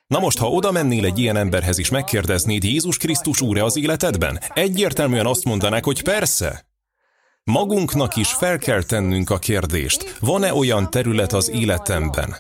Na 0.06 0.18
most, 0.18 0.38
ha 0.38 0.50
oda 0.50 0.70
mennél 0.70 1.04
egy 1.04 1.18
ilyen 1.18 1.36
emberhez 1.36 1.78
is 1.78 1.90
megkérdeznéd, 1.90 2.64
Jézus 2.64 2.96
Krisztus 2.96 3.40
úr 3.40 3.58
az 3.58 3.76
életedben? 3.76 4.40
Egyértelműen 4.54 5.26
azt 5.26 5.44
mondanák, 5.44 5.84
hogy 5.84 6.02
persze. 6.02 6.66
Magunknak 7.44 8.16
is 8.16 8.32
fel 8.32 8.58
kell 8.58 8.82
tennünk 8.82 9.30
a 9.30 9.38
kérdést, 9.38 10.16
van-e 10.20 10.54
olyan 10.54 10.90
terület 10.90 11.32
az 11.32 11.50
életemben, 11.50 12.36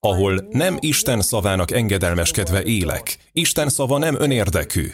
ahol 0.00 0.46
nem 0.50 0.76
Isten 0.80 1.20
szavának 1.20 1.70
engedelmeskedve 1.70 2.62
élek, 2.62 3.16
Isten 3.32 3.68
szava 3.68 3.98
nem 3.98 4.20
önérdekű, 4.20 4.90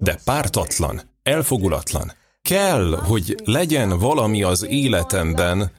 de 0.00 0.18
pártatlan, 0.24 1.00
elfogulatlan. 1.22 2.12
Kell, 2.42 3.00
hogy 3.06 3.36
legyen 3.44 3.98
valami 3.98 4.42
az 4.42 4.66
életemben, 4.66 5.70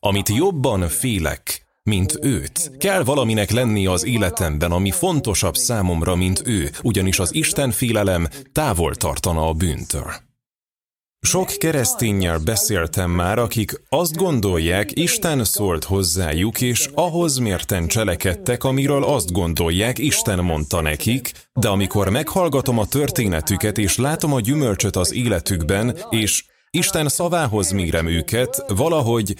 amit 0.00 0.28
jobban 0.28 0.88
félek, 0.88 1.66
mint 1.82 2.18
őt. 2.22 2.76
Kell 2.78 3.04
valaminek 3.04 3.50
lenni 3.50 3.86
az 3.86 4.04
életemben, 4.04 4.72
ami 4.72 4.90
fontosabb 4.90 5.54
számomra, 5.54 6.14
mint 6.14 6.42
ő, 6.46 6.70
ugyanis 6.82 7.18
az 7.18 7.34
Isten 7.34 7.70
félelem 7.70 8.28
távol 8.52 8.94
tartana 8.94 9.48
a 9.48 9.52
bűntől. 9.52 10.12
Sok 11.26 11.46
keresztényel 11.58 12.38
beszéltem 12.38 13.10
már, 13.10 13.38
akik 13.38 13.82
azt 13.88 14.16
gondolják, 14.16 14.98
Isten 14.98 15.44
szólt 15.44 15.84
hozzájuk, 15.84 16.60
és 16.60 16.88
ahhoz 16.94 17.38
mérten 17.38 17.86
cselekedtek, 17.86 18.64
amiről 18.64 19.04
azt 19.04 19.32
gondolják, 19.32 19.98
Isten 19.98 20.38
mondta 20.38 20.80
nekik, 20.80 21.32
de 21.52 21.68
amikor 21.68 22.08
meghallgatom 22.08 22.78
a 22.78 22.86
történetüket, 22.86 23.78
és 23.78 23.96
látom 23.96 24.32
a 24.32 24.40
gyümölcsöt 24.40 24.96
az 24.96 25.12
életükben, 25.12 25.98
és 26.10 26.44
Isten 26.70 27.08
szavához 27.08 27.70
mérem 27.70 28.06
őket, 28.06 28.64
valahogy 28.68 29.34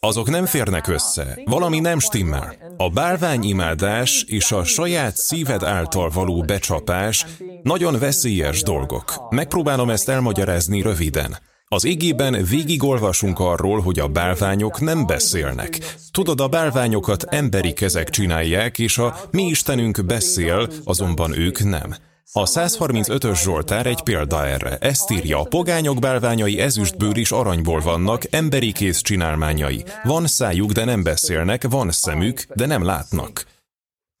azok 0.00 0.30
nem 0.30 0.46
férnek 0.46 0.88
össze, 0.88 1.38
valami 1.44 1.80
nem 1.80 1.98
stimmel. 1.98 2.54
A 2.76 2.88
bálványimádás 2.88 4.24
és 4.26 4.52
a 4.52 4.64
saját 4.64 5.16
szíved 5.16 5.62
által 5.62 6.10
való 6.10 6.42
becsapás 6.42 7.26
nagyon 7.62 7.98
veszélyes 7.98 8.62
dolgok. 8.62 9.26
Megpróbálom 9.30 9.90
ezt 9.90 10.08
elmagyarázni 10.08 10.82
röviden. 10.82 11.38
Az 11.66 11.84
igében 11.84 12.44
végigolvasunk 12.44 13.38
arról, 13.38 13.80
hogy 13.80 13.98
a 13.98 14.08
bálványok 14.08 14.80
nem 14.80 15.06
beszélnek. 15.06 15.96
Tudod, 16.10 16.40
a 16.40 16.48
bálványokat 16.48 17.22
emberi 17.22 17.72
kezek 17.72 18.10
csinálják, 18.10 18.78
és 18.78 18.98
a 18.98 19.16
mi 19.30 19.42
Istenünk 19.42 20.04
beszél, 20.04 20.68
azonban 20.84 21.38
ők 21.38 21.64
nem. 21.64 21.94
A 22.32 22.44
135-ös 22.44 23.42
Zsoltár 23.42 23.86
egy 23.86 24.02
példa 24.02 24.46
erre. 24.46 24.76
Ezt 24.76 25.10
írja, 25.10 25.40
a 25.40 25.44
pogányok 25.44 25.98
bálványai 25.98 26.58
ezüstből 26.58 27.16
is 27.16 27.30
aranyból 27.30 27.80
vannak, 27.80 28.34
emberi 28.34 28.72
kész 28.72 29.00
csinálmányai. 29.00 29.84
Van 30.02 30.26
szájuk, 30.26 30.72
de 30.72 30.84
nem 30.84 31.02
beszélnek, 31.02 31.68
van 31.68 31.90
szemük, 31.90 32.46
de 32.54 32.66
nem 32.66 32.84
látnak. 32.84 33.46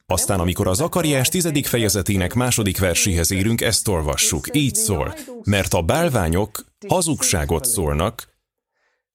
Aztán, 0.06 0.40
amikor 0.40 0.66
az 0.66 0.80
Akariás 0.80 1.28
tizedik 1.28 1.66
fejezetének 1.66 2.34
második 2.34 2.78
verséhez 2.78 3.32
érünk, 3.32 3.60
ezt 3.60 3.88
olvassuk. 3.88 4.46
Így 4.52 4.74
szól, 4.74 5.14
mert 5.44 5.74
a 5.74 5.82
bálványok 5.82 6.64
hazugságot 6.88 7.64
szólnak, 7.64 8.28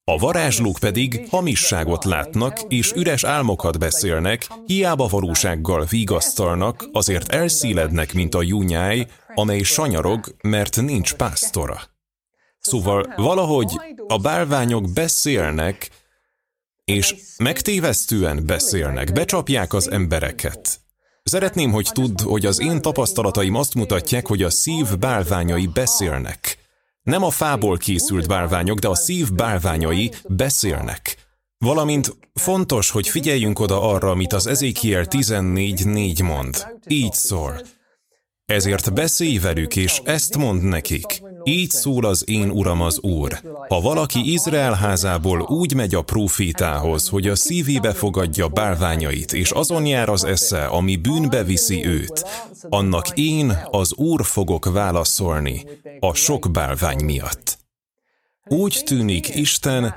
a 0.08 0.18
varázslók 0.18 0.78
pedig 0.80 1.28
hamisságot 1.30 2.04
látnak, 2.04 2.60
és 2.68 2.92
üres 2.92 3.24
álmokat 3.24 3.80
beszélnek, 3.80 4.48
hiába 4.66 5.08
valósággal 5.08 5.86
vigasztalnak, 5.90 6.90
azért 6.92 7.32
elszílednek, 7.32 8.14
mint 8.14 8.36
a 8.36 8.42
júnyáj, 8.42 9.08
amely 9.36 9.62
sanyarog, 9.62 10.36
mert 10.42 10.82
nincs 10.82 11.14
pásztora. 11.14 11.82
Szóval 12.60 13.14
valahogy 13.16 13.72
a 14.08 14.18
bálványok 14.18 14.94
beszélnek, 14.94 15.90
és 16.84 17.16
megtévesztően 17.38 18.46
beszélnek, 18.46 19.14
becsapják 19.14 19.74
az 19.74 19.92
embereket. 19.92 20.80
Szeretném, 21.24 21.72
hogy 21.72 21.90
tudd, 21.92 22.22
hogy 22.24 22.46
az 22.46 22.60
én 22.60 22.82
tapasztalataim 22.82 23.56
azt 23.56 23.74
mutatják, 23.74 24.28
hogy 24.28 24.44
a 24.44 24.50
szív 24.50 24.98
bálványai 25.00 25.68
beszélnek. 25.68 26.65
Nem 27.06 27.24
a 27.24 27.30
fából 27.30 27.78
készült 27.78 28.28
bálványok, 28.28 28.80
de 28.80 28.88
a 28.88 28.96
szív 28.96 29.34
bálványai 29.34 30.12
beszélnek. 30.28 31.16
Valamint 31.58 32.18
fontos, 32.34 32.90
hogy 32.90 33.08
figyeljünk 33.08 33.60
oda 33.60 33.82
arra, 33.82 34.10
amit 34.10 34.34
az 34.34 34.48
Ezékiel 34.48 35.06
14.4 35.10 36.24
mond. 36.24 36.68
Így 36.88 37.14
szól. 37.14 37.62
Ezért 38.46 38.94
beszélj 38.94 39.38
velük, 39.38 39.76
és 39.76 40.02
ezt 40.04 40.38
mond 40.38 40.64
nekik. 40.64 41.22
Így 41.44 41.70
szól 41.70 42.06
az 42.06 42.30
én 42.30 42.50
uram 42.50 42.82
az 42.82 43.00
Úr. 43.00 43.42
Ha 43.68 43.82
valaki 43.82 44.32
Izrael 44.32 44.74
házából 44.74 45.42
úgy 45.42 45.74
megy 45.74 45.96
a 45.96 46.02
profétához, 46.02 47.10
hogy 47.10 47.28
a 47.28 47.36
szívébe 47.36 47.94
fogadja 47.94 48.48
bálványait, 48.48 49.34
és 49.34 49.52
azon 49.52 49.86
jár 49.86 50.10
az 50.10 50.24
esze, 50.24 50.66
ami 50.66 50.96
bűnbe 50.96 51.44
viszi 51.44 51.86
őt, 51.86 52.26
annak 52.70 53.18
én, 53.18 53.58
az 53.72 53.94
Úr 53.94 54.26
fogok 54.26 54.66
válaszolni 54.66 55.66
a 56.00 56.14
sok 56.14 56.52
bálvány 56.52 57.04
miatt. 57.04 57.58
Úgy 58.48 58.82
tűnik 58.86 59.36
Isten 59.36 59.96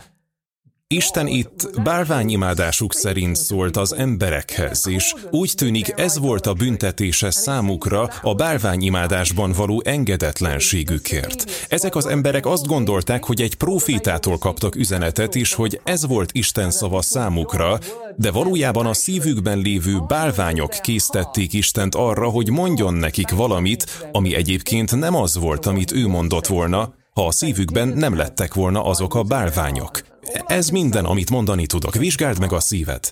Isten 0.94 1.26
itt 1.26 1.82
bálványimádásuk 1.82 2.94
szerint 2.94 3.36
szólt 3.36 3.76
az 3.76 3.92
emberekhez, 3.92 4.86
és 4.86 5.14
úgy 5.30 5.52
tűnik 5.56 5.92
ez 5.96 6.18
volt 6.18 6.46
a 6.46 6.52
büntetése 6.52 7.30
számukra 7.30 8.10
a 8.22 8.34
bálványimádásban 8.34 9.52
való 9.52 9.82
engedetlenségükért. 9.84 11.66
Ezek 11.68 11.96
az 11.96 12.06
emberek 12.06 12.46
azt 12.46 12.66
gondolták, 12.66 13.24
hogy 13.24 13.40
egy 13.40 13.54
profétától 13.54 14.38
kaptak 14.38 14.76
üzenetet 14.76 15.34
is, 15.34 15.54
hogy 15.54 15.80
ez 15.84 16.06
volt 16.06 16.32
Isten 16.32 16.70
szava 16.70 17.02
számukra, 17.02 17.78
de 18.16 18.30
valójában 18.30 18.86
a 18.86 18.94
szívükben 18.94 19.58
lévő 19.58 19.98
bálványok 20.06 20.70
késztették 20.70 21.52
Istent 21.52 21.94
arra, 21.94 22.28
hogy 22.28 22.50
mondjon 22.50 22.94
nekik 22.94 23.30
valamit, 23.30 24.08
ami 24.12 24.34
egyébként 24.34 24.96
nem 24.96 25.14
az 25.14 25.36
volt, 25.38 25.66
amit 25.66 25.92
ő 25.92 26.06
mondott 26.06 26.46
volna, 26.46 26.94
ha 27.14 27.26
a 27.26 27.32
szívükben 27.32 27.88
nem 27.88 28.16
lettek 28.16 28.54
volna 28.54 28.84
azok 28.84 29.14
a 29.14 29.22
bálványok. 29.22 30.17
Ez 30.46 30.68
minden, 30.68 31.04
amit 31.04 31.30
mondani 31.30 31.66
tudok. 31.66 31.94
Vizsgáld 31.94 32.38
meg 32.38 32.52
a 32.52 32.60
szíved. 32.60 33.10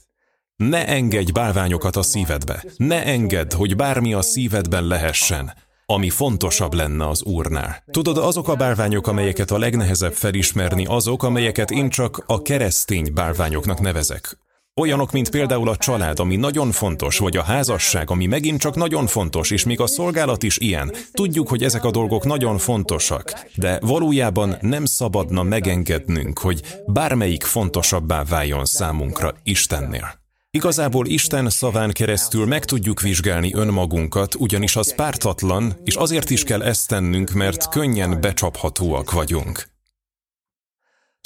Ne 0.56 0.86
engedj 0.86 1.32
bálványokat 1.32 1.96
a 1.96 2.02
szívedbe. 2.02 2.64
Ne 2.76 3.04
engedd, 3.04 3.54
hogy 3.54 3.76
bármi 3.76 4.12
a 4.12 4.22
szívedben 4.22 4.86
lehessen, 4.86 5.52
ami 5.86 6.10
fontosabb 6.10 6.74
lenne 6.74 7.08
az 7.08 7.22
Úrnál. 7.22 7.84
Tudod, 7.90 8.18
azok 8.18 8.48
a 8.48 8.54
bálványok, 8.54 9.06
amelyeket 9.06 9.50
a 9.50 9.58
legnehezebb 9.58 10.12
felismerni, 10.12 10.84
azok, 10.84 11.22
amelyeket 11.22 11.70
én 11.70 11.88
csak 11.88 12.22
a 12.26 12.42
keresztény 12.42 13.10
bálványoknak 13.14 13.80
nevezek. 13.80 14.38
Olyanok, 14.80 15.12
mint 15.12 15.30
például 15.30 15.68
a 15.68 15.76
család, 15.76 16.18
ami 16.18 16.36
nagyon 16.36 16.70
fontos, 16.70 17.18
vagy 17.18 17.36
a 17.36 17.42
házasság, 17.42 18.10
ami 18.10 18.26
megint 18.26 18.60
csak 18.60 18.74
nagyon 18.74 19.06
fontos, 19.06 19.50
és 19.50 19.64
még 19.64 19.80
a 19.80 19.86
szolgálat 19.86 20.42
is 20.42 20.58
ilyen. 20.58 20.92
Tudjuk, 21.12 21.48
hogy 21.48 21.62
ezek 21.62 21.84
a 21.84 21.90
dolgok 21.90 22.24
nagyon 22.24 22.58
fontosak, 22.58 23.46
de 23.54 23.78
valójában 23.80 24.56
nem 24.60 24.84
szabadna 24.84 25.42
megengednünk, 25.42 26.38
hogy 26.38 26.62
bármelyik 26.86 27.42
fontosabbá 27.42 28.24
váljon 28.24 28.64
számunkra 28.64 29.34
Istennél. 29.42 30.20
Igazából 30.50 31.06
Isten 31.06 31.50
szaván 31.50 31.92
keresztül 31.92 32.46
meg 32.46 32.64
tudjuk 32.64 33.00
vizsgálni 33.00 33.54
önmagunkat, 33.54 34.34
ugyanis 34.34 34.76
az 34.76 34.94
pártatlan, 34.94 35.76
és 35.84 35.94
azért 35.94 36.30
is 36.30 36.44
kell 36.44 36.62
ezt 36.62 36.88
tennünk, 36.88 37.30
mert 37.30 37.68
könnyen 37.68 38.20
becsaphatóak 38.20 39.12
vagyunk. 39.12 39.75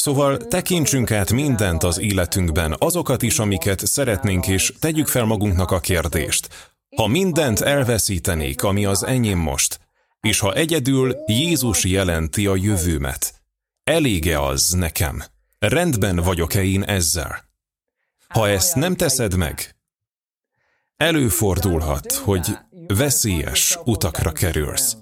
Szóval 0.00 0.36
tekintsünk 0.36 1.10
át 1.10 1.32
mindent 1.32 1.82
az 1.82 1.98
életünkben, 1.98 2.74
azokat 2.78 3.22
is, 3.22 3.38
amiket 3.38 3.86
szeretnénk, 3.86 4.46
és 4.46 4.72
tegyük 4.78 5.06
fel 5.06 5.24
magunknak 5.24 5.70
a 5.70 5.80
kérdést. 5.80 6.48
Ha 6.96 7.06
mindent 7.06 7.60
elveszítenék, 7.60 8.62
ami 8.62 8.84
az 8.84 9.04
enyém 9.04 9.38
most, 9.38 9.80
és 10.20 10.38
ha 10.38 10.54
egyedül 10.54 11.16
Jézus 11.26 11.84
jelenti 11.84 12.46
a 12.46 12.56
jövőmet, 12.56 13.42
elége 13.84 14.42
az 14.42 14.70
nekem? 14.70 15.22
Rendben 15.58 16.16
vagyok-e 16.16 16.64
én 16.64 16.82
ezzel? 16.82 17.44
Ha 18.28 18.48
ezt 18.48 18.74
nem 18.74 18.96
teszed 18.96 19.36
meg, 19.36 19.76
előfordulhat, 20.96 22.12
hogy 22.12 22.58
veszélyes 22.86 23.78
utakra 23.84 24.32
kerülsz. 24.32 24.96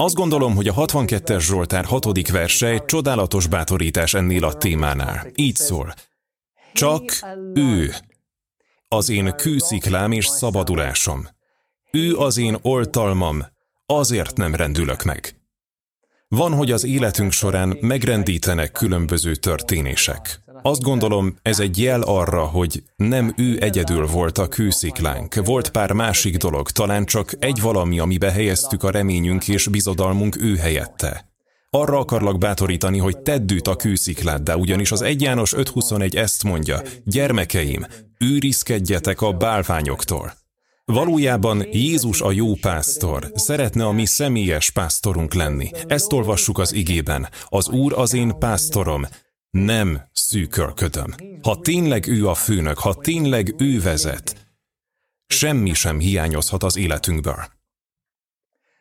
Azt 0.00 0.14
gondolom, 0.14 0.54
hogy 0.54 0.68
a 0.68 0.74
62-es 0.74 1.40
Zsoltár 1.40 1.84
hatodik 1.84 2.30
verse 2.30 2.66
egy 2.66 2.84
csodálatos 2.84 3.46
bátorítás 3.46 4.14
ennél 4.14 4.44
a 4.44 4.54
témánál. 4.54 5.26
Így 5.34 5.56
szól. 5.56 5.94
Csak 6.72 7.02
ő 7.54 7.94
az 8.88 9.08
én 9.08 9.34
kősziklám 9.36 10.12
és 10.12 10.26
szabadulásom. 10.26 11.28
Ő 11.90 12.16
az 12.16 12.38
én 12.38 12.58
oltalmam, 12.62 13.44
azért 13.86 14.36
nem 14.36 14.54
rendülök 14.54 15.02
meg. 15.02 15.34
Van, 16.28 16.52
hogy 16.52 16.70
az 16.72 16.84
életünk 16.84 17.32
során 17.32 17.76
megrendítenek 17.80 18.72
különböző 18.72 19.34
történések. 19.34 20.40
Azt 20.62 20.82
gondolom, 20.82 21.36
ez 21.42 21.60
egy 21.60 21.78
jel 21.78 22.02
arra, 22.02 22.44
hogy 22.44 22.82
nem 22.96 23.34
ő 23.36 23.62
egyedül 23.62 24.06
volt 24.06 24.38
a 24.38 24.48
kősziklánk. 24.48 25.34
Volt 25.34 25.70
pár 25.70 25.92
másik 25.92 26.36
dolog, 26.36 26.70
talán 26.70 27.04
csak 27.04 27.32
egy 27.38 27.60
valami, 27.60 27.98
amibe 27.98 28.30
helyeztük 28.30 28.82
a 28.82 28.90
reményünk 28.90 29.48
és 29.48 29.68
bizodalmunk 29.68 30.36
ő 30.42 30.56
helyette. 30.56 31.28
Arra 31.70 31.98
akarlak 31.98 32.38
bátorítani, 32.38 32.98
hogy 32.98 33.18
tedd 33.18 33.52
őt 33.52 33.66
a 33.66 33.76
kőszikláddá, 33.76 34.54
ugyanis 34.54 34.92
az 34.92 35.02
1 35.02 35.22
János 35.22 35.54
5.21 35.56 36.16
ezt 36.16 36.44
mondja, 36.44 36.82
gyermekeim, 37.04 37.86
őrizkedjetek 38.18 39.20
a 39.20 39.32
bálványoktól. 39.32 40.32
Valójában 40.84 41.66
Jézus 41.70 42.20
a 42.20 42.32
jó 42.32 42.54
pásztor, 42.54 43.30
szeretne 43.34 43.84
a 43.86 43.92
mi 43.92 44.04
személyes 44.04 44.70
pásztorunk 44.70 45.34
lenni. 45.34 45.70
Ezt 45.86 46.12
olvassuk 46.12 46.58
az 46.58 46.72
igében. 46.72 47.28
Az 47.48 47.68
Úr 47.68 47.92
az 47.96 48.14
én 48.14 48.38
pásztorom, 48.38 49.06
nem 49.50 50.00
szűkölködöm. 50.12 51.14
Ha 51.42 51.60
tényleg 51.60 52.06
ő 52.06 52.28
a 52.28 52.34
főnök, 52.34 52.78
ha 52.78 52.94
tényleg 52.94 53.54
ő 53.58 53.80
vezet, 53.80 54.54
semmi 55.26 55.74
sem 55.74 55.98
hiányozhat 55.98 56.62
az 56.62 56.76
életünkből. 56.76 57.58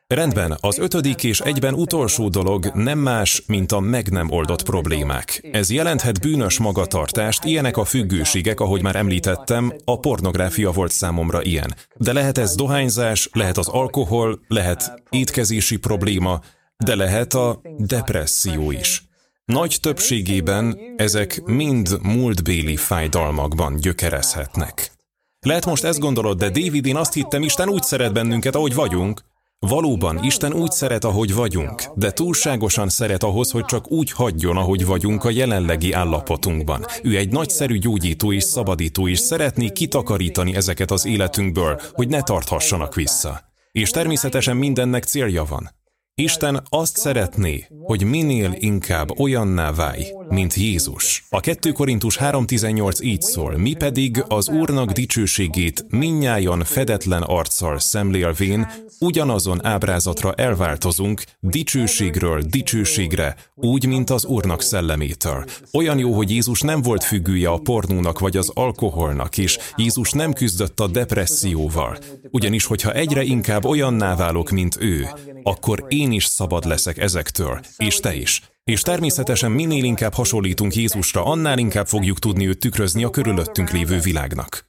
Rendben, 0.08 0.58
az 0.60 0.78
ötödik 0.78 1.24
és 1.24 1.40
egyben 1.40 1.74
utolsó 1.74 2.30
dolog 2.30 2.66
nem 2.74 3.00
más, 3.00 3.44
mint 3.48 3.72
a 3.72 3.80
meg 3.80 4.10
nem 4.12 4.32
oldott 4.32 4.64
problémák. 4.64 5.48
Ez 5.52 5.72
jelenthet 5.72 6.22
bűnös 6.22 6.60
magatartást, 6.60 7.44
ilyenek 7.44 7.78
a 7.78 7.86
függőségek, 7.86 8.60
ahogy 8.60 8.82
már 8.82 8.96
említettem, 8.96 9.74
a 9.84 10.00
pornográfia 10.00 10.72
volt 10.72 10.92
számomra 10.92 11.44
ilyen. 11.44 11.76
De 11.96 12.14
lehet 12.14 12.38
ez 12.38 12.56
dohányzás, 12.56 13.30
lehet 13.34 13.58
az 13.58 13.68
alkohol, 13.68 14.40
lehet 14.48 15.04
étkezési 15.10 15.78
probléma, 15.78 16.42
de 16.78 16.96
lehet 16.96 17.34
a 17.34 17.62
depresszió 17.78 18.72
is. 18.72 19.09
Nagy 19.50 19.78
többségében 19.82 20.80
ezek 20.96 21.42
mind 21.46 21.98
múltbéli 22.02 22.76
fájdalmakban 22.76 23.76
gyökerezhetnek. 23.76 24.92
Lehet 25.40 25.66
most 25.66 25.84
ezt 25.84 26.00
gondolod, 26.00 26.38
de 26.38 26.50
David, 26.50 26.86
én 26.86 26.96
azt 26.96 27.14
hittem, 27.14 27.44
Isten 27.44 27.70
úgy 27.70 27.84
szeret 27.84 28.14
bennünket, 28.14 28.56
ahogy 28.56 28.74
vagyunk. 28.74 29.22
Valóban, 29.60 30.24
Isten 30.24 30.54
úgy 30.54 30.72
szeret, 30.72 31.04
ahogy 31.04 31.34
vagyunk, 31.34 31.84
de 31.96 32.12
túlságosan 32.12 32.90
szeret 32.90 33.24
ahhoz, 33.24 33.52
hogy 33.52 33.66
csak 33.66 33.92
úgy 33.92 34.12
hagyjon, 34.12 34.58
ahogy 34.58 34.86
vagyunk 34.86 35.24
a 35.24 35.30
jelenlegi 35.30 35.92
állapotunkban. 35.92 36.86
Ő 37.04 37.18
egy 37.18 37.32
nagyszerű 37.32 37.78
gyógyító 37.78 38.34
és 38.34 38.44
szabadító, 38.44 39.08
és 39.08 39.20
szeretné 39.20 39.70
kitakarítani 39.70 40.56
ezeket 40.56 40.92
az 40.92 41.06
életünkből, 41.06 41.80
hogy 41.94 42.08
ne 42.08 42.22
tarthassanak 42.22 42.96
vissza. 42.96 43.42
És 43.72 43.90
természetesen 43.90 44.58
mindennek 44.58 45.04
célja 45.04 45.44
van. 45.44 45.78
Isten 46.20 46.64
azt 46.70 46.98
szeretné, 46.98 47.68
hogy 47.84 48.04
minél 48.04 48.56
inkább 48.58 49.20
olyanná 49.20 49.72
válj, 49.72 50.06
mint 50.30 50.54
Jézus. 50.54 51.26
A 51.30 51.40
2 51.40 51.72
Korintus 51.72 52.18
3.18 52.18 53.02
így 53.02 53.22
szól, 53.22 53.58
mi 53.58 53.74
pedig 53.74 54.24
az 54.28 54.50
Úrnak 54.50 54.92
dicsőségét 54.92 55.86
minnyájan 55.90 56.64
fedetlen 56.64 57.22
arccal 57.22 57.80
szemlélvén, 57.80 58.68
ugyanazon 59.00 59.66
ábrázatra 59.66 60.34
elváltozunk, 60.34 61.24
dicsőségről 61.40 62.42
dicsőségre, 62.42 63.36
úgy, 63.56 63.86
mint 63.86 64.10
az 64.10 64.26
Úrnak 64.26 64.62
szellemétől. 64.62 65.46
Olyan 65.74 65.98
jó, 65.98 66.14
hogy 66.14 66.32
Jézus 66.32 66.62
nem 66.62 66.82
volt 66.82 67.04
függője 67.04 67.50
a 67.50 67.58
pornónak 67.58 68.20
vagy 68.20 68.38
az 68.38 68.52
alkoholnak, 68.54 69.38
és 69.38 69.58
Jézus 69.76 70.12
nem 70.12 70.34
küzdött 70.34 70.80
a 70.80 70.88
depresszióval. 70.88 71.98
Ugyanis, 72.32 72.66
hogyha 72.66 72.94
egyre 72.94 73.24
inkább 73.24 73.66
olyanná 73.66 74.16
válok, 74.16 74.50
mint 74.50 74.78
ő, 74.80 75.08
akkor 75.44 75.86
én 75.88 76.09
is 76.12 76.26
szabad 76.26 76.65
leszek 76.65 76.98
ezektől, 76.98 77.60
és 77.78 78.00
te 78.00 78.15
is. 78.15 78.41
És 78.63 78.82
természetesen 78.82 79.52
minél 79.52 79.84
inkább 79.84 80.13
hasonlítunk 80.13 80.76
Jézusra, 80.76 81.26
annál 81.26 81.58
inkább 81.58 81.88
fogjuk 81.88 82.19
tudni 82.19 82.48
őt 82.48 82.60
tükrözni 82.60 83.04
a 83.04 83.10
körülöttünk 83.10 83.72
lévő 83.72 84.00
világnak. 84.00 84.67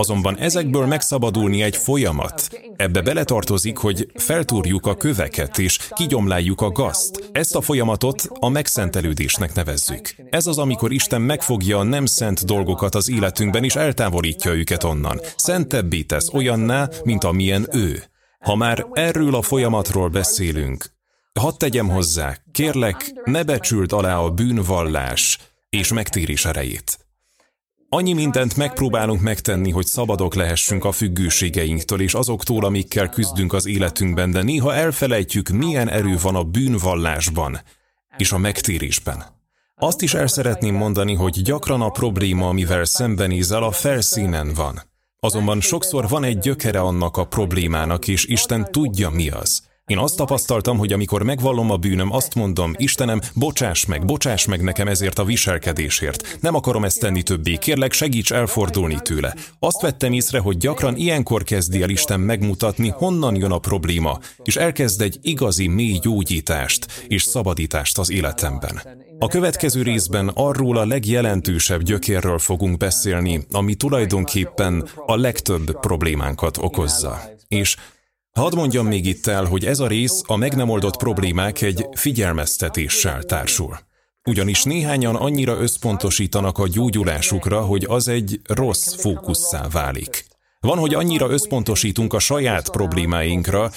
Azonban 0.00 0.38
ezekből 0.38 0.86
megszabadulni 0.86 1.62
egy 1.62 1.76
folyamat. 1.76 2.48
Ebbe 2.76 3.00
beletartozik, 3.00 3.76
hogy 3.76 4.10
feltúrjuk 4.14 4.86
a 4.86 4.96
köveket 4.96 5.58
és 5.58 5.78
kigyomláljuk 5.90 6.60
a 6.60 6.70
gazt. 6.70 7.28
Ezt 7.32 7.54
a 7.54 7.60
folyamatot 7.60 8.28
a 8.38 8.48
megszentelődésnek 8.48 9.54
nevezzük. 9.54 10.14
Ez 10.30 10.46
az, 10.46 10.58
amikor 10.58 10.92
Isten 10.92 11.20
megfogja 11.20 11.78
a 11.78 11.82
nem 11.82 12.06
szent 12.06 12.44
dolgokat 12.44 12.94
az 12.94 13.08
életünkben 13.10 13.64
és 13.64 13.76
eltávolítja 13.76 14.54
őket 14.54 14.84
onnan. 14.84 15.20
Szentebbé 15.36 16.02
tesz 16.02 16.32
olyanná, 16.32 16.88
mint 17.04 17.24
amilyen 17.24 17.68
ő. 17.72 18.04
Ha 18.40 18.54
már 18.54 18.86
erről 18.92 19.34
a 19.34 19.42
folyamatról 19.42 20.08
beszélünk, 20.08 20.84
hadd 21.40 21.56
tegyem 21.56 21.88
hozzá, 21.88 22.36
kérlek, 22.52 23.12
ne 23.24 23.42
becsüld 23.42 23.92
alá 23.92 24.18
a 24.18 24.30
bűnvallás 24.30 25.38
és 25.70 25.92
megtérés 25.92 26.44
erejét. 26.44 26.98
Annyi 27.88 28.12
mindent 28.12 28.56
megpróbálunk 28.56 29.20
megtenni, 29.20 29.70
hogy 29.70 29.86
szabadok 29.86 30.34
lehessünk 30.34 30.84
a 30.84 30.92
függőségeinktől 30.92 32.00
és 32.00 32.14
azoktól, 32.14 32.64
amikkel 32.64 33.08
küzdünk 33.08 33.52
az 33.52 33.66
életünkben, 33.66 34.30
de 34.30 34.42
néha 34.42 34.74
elfelejtjük, 34.74 35.48
milyen 35.48 35.88
erő 35.88 36.16
van 36.22 36.34
a 36.34 36.42
bűnvallásban 36.42 37.60
és 38.16 38.32
a 38.32 38.38
megtérésben. 38.38 39.24
Azt 39.76 40.02
is 40.02 40.14
el 40.14 40.26
szeretném 40.26 40.74
mondani, 40.74 41.14
hogy 41.14 41.42
gyakran 41.42 41.80
a 41.80 41.90
probléma, 41.90 42.48
amivel 42.48 42.84
szembenézel, 42.84 43.62
a 43.62 43.70
felszínen 43.70 44.54
van. 44.54 44.89
Azonban 45.22 45.60
sokszor 45.60 46.08
van 46.08 46.24
egy 46.24 46.38
gyökere 46.38 46.80
annak 46.80 47.16
a 47.16 47.24
problémának, 47.24 48.08
és 48.08 48.24
Isten 48.24 48.72
tudja 48.72 49.10
mi 49.10 49.28
az. 49.28 49.62
Én 49.86 49.98
azt 49.98 50.16
tapasztaltam, 50.16 50.78
hogy 50.78 50.92
amikor 50.92 51.22
megvallom 51.22 51.70
a 51.70 51.76
bűnöm, 51.76 52.12
azt 52.12 52.34
mondom, 52.34 52.72
Istenem, 52.76 53.20
bocsáss 53.34 53.84
meg, 53.84 54.04
bocsáss 54.04 54.46
meg 54.46 54.62
nekem 54.62 54.88
ezért 54.88 55.18
a 55.18 55.24
viselkedésért. 55.24 56.38
Nem 56.40 56.54
akarom 56.54 56.84
ezt 56.84 57.00
tenni 57.00 57.22
többé, 57.22 57.56
kérlek 57.56 57.92
segíts 57.92 58.32
elfordulni 58.32 58.98
tőle. 59.02 59.34
Azt 59.58 59.80
vettem 59.80 60.12
észre, 60.12 60.38
hogy 60.38 60.56
gyakran 60.56 60.96
ilyenkor 60.96 61.42
kezdi 61.42 61.82
el 61.82 61.90
Isten 61.90 62.20
megmutatni, 62.20 62.88
honnan 62.88 63.36
jön 63.36 63.52
a 63.52 63.58
probléma, 63.58 64.18
és 64.42 64.56
elkezd 64.56 65.00
egy 65.00 65.18
igazi 65.22 65.66
mély 65.66 65.98
gyógyítást 66.02 67.04
és 67.08 67.22
szabadítást 67.22 67.98
az 67.98 68.10
életemben. 68.10 68.82
A 69.22 69.28
következő 69.28 69.82
részben 69.82 70.30
arról 70.34 70.76
a 70.76 70.86
legjelentősebb 70.86 71.82
gyökérről 71.82 72.38
fogunk 72.38 72.76
beszélni, 72.76 73.46
ami 73.50 73.74
tulajdonképpen 73.74 74.88
a 75.06 75.16
legtöbb 75.16 75.80
problémánkat 75.80 76.56
okozza. 76.56 77.20
És 77.48 77.76
Hadd 78.30 78.54
mondjam 78.54 78.86
még 78.86 79.06
itt 79.06 79.26
el, 79.26 79.44
hogy 79.44 79.64
ez 79.64 79.80
a 79.80 79.86
rész 79.86 80.22
a 80.26 80.36
meg 80.36 80.56
nem 80.56 80.68
oldott 80.68 80.96
problémák 80.96 81.62
egy 81.62 81.86
figyelmeztetéssel 81.92 83.22
társul. 83.22 83.78
Ugyanis 84.24 84.62
néhányan 84.62 85.16
annyira 85.16 85.60
összpontosítanak 85.60 86.58
a 86.58 86.68
gyógyulásukra, 86.68 87.60
hogy 87.60 87.84
az 87.88 88.08
egy 88.08 88.40
rossz 88.44 88.94
fókusszá 88.94 89.68
válik. 89.68 90.24
Van, 90.60 90.78
hogy 90.78 90.94
annyira 90.94 91.30
összpontosítunk 91.30 92.12
a 92.12 92.18
saját 92.18 92.70
problémáinkra, 92.70 93.70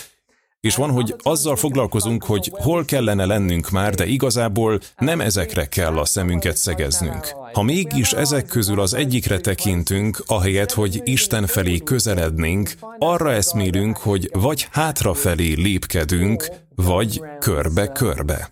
és 0.64 0.76
van, 0.76 0.92
hogy 0.92 1.16
azzal 1.18 1.56
foglalkozunk, 1.56 2.24
hogy 2.24 2.52
hol 2.54 2.86
kellene 2.86 3.26
lennünk 3.26 3.70
már, 3.70 3.94
de 3.94 4.06
igazából 4.06 4.80
nem 4.98 5.22
ezekre 5.22 5.66
kell 5.66 5.98
a 5.98 6.06
szemünket 6.06 6.58
szegeznünk. 6.58 7.36
Ha 7.54 7.62
mégis 7.62 8.12
ezek 8.12 8.46
közül 8.46 8.80
az 8.80 8.94
egyikre 8.94 9.40
tekintünk, 9.40 10.24
ahelyett, 10.26 10.72
hogy 10.72 11.02
Isten 11.04 11.48
felé 11.48 11.78
közelednénk, 11.78 12.72
arra 13.00 13.32
eszmélünk, 13.32 13.98
hogy 13.98 14.30
vagy 14.34 14.68
hátrafelé 14.72 15.54
lépkedünk, 15.54 16.48
vagy 16.76 17.22
körbe-körbe. 17.40 18.52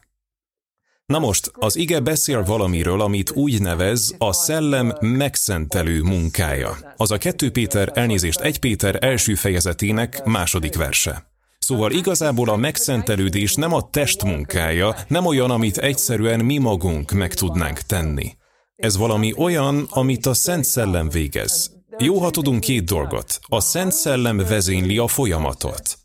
Na 1.05 1.19
most, 1.19 1.51
az 1.53 1.75
ige 1.75 1.99
beszél 1.99 2.43
valamiről, 2.43 3.01
amit 3.01 3.31
úgy 3.31 3.61
nevez 3.61 4.15
a 4.17 4.33
szellem 4.33 4.93
megszentelő 4.99 6.01
munkája. 6.01 6.77
Az 6.95 7.11
a 7.11 7.17
2 7.17 7.51
Péter 7.51 7.91
elnézést 7.93 8.39
1 8.39 8.59
Péter 8.59 8.97
első 9.03 9.35
fejezetének 9.35 10.23
második 10.23 10.75
verse. 10.75 11.30
Szóval 11.71 11.91
igazából 11.91 12.49
a 12.49 12.55
megszentelődés 12.55 13.55
nem 13.55 13.73
a 13.73 13.89
test 13.89 14.23
munkája, 14.23 14.95
nem 15.07 15.25
olyan, 15.25 15.51
amit 15.51 15.77
egyszerűen 15.77 16.39
mi 16.39 16.57
magunk 16.57 17.11
meg 17.11 17.33
tudnánk 17.33 17.79
tenni. 17.79 18.35
Ez 18.75 18.97
valami 18.97 19.33
olyan, 19.37 19.87
amit 19.89 20.25
a 20.25 20.33
Szent 20.33 20.63
Szellem 20.63 21.09
végez. 21.09 21.71
Jó, 21.97 22.19
ha 22.19 22.29
tudunk 22.29 22.59
két 22.59 22.83
dolgot. 22.83 23.39
A 23.47 23.59
Szent 23.59 23.91
Szellem 23.91 24.37
vezényli 24.37 24.97
a 24.97 25.07
folyamatot. 25.07 25.97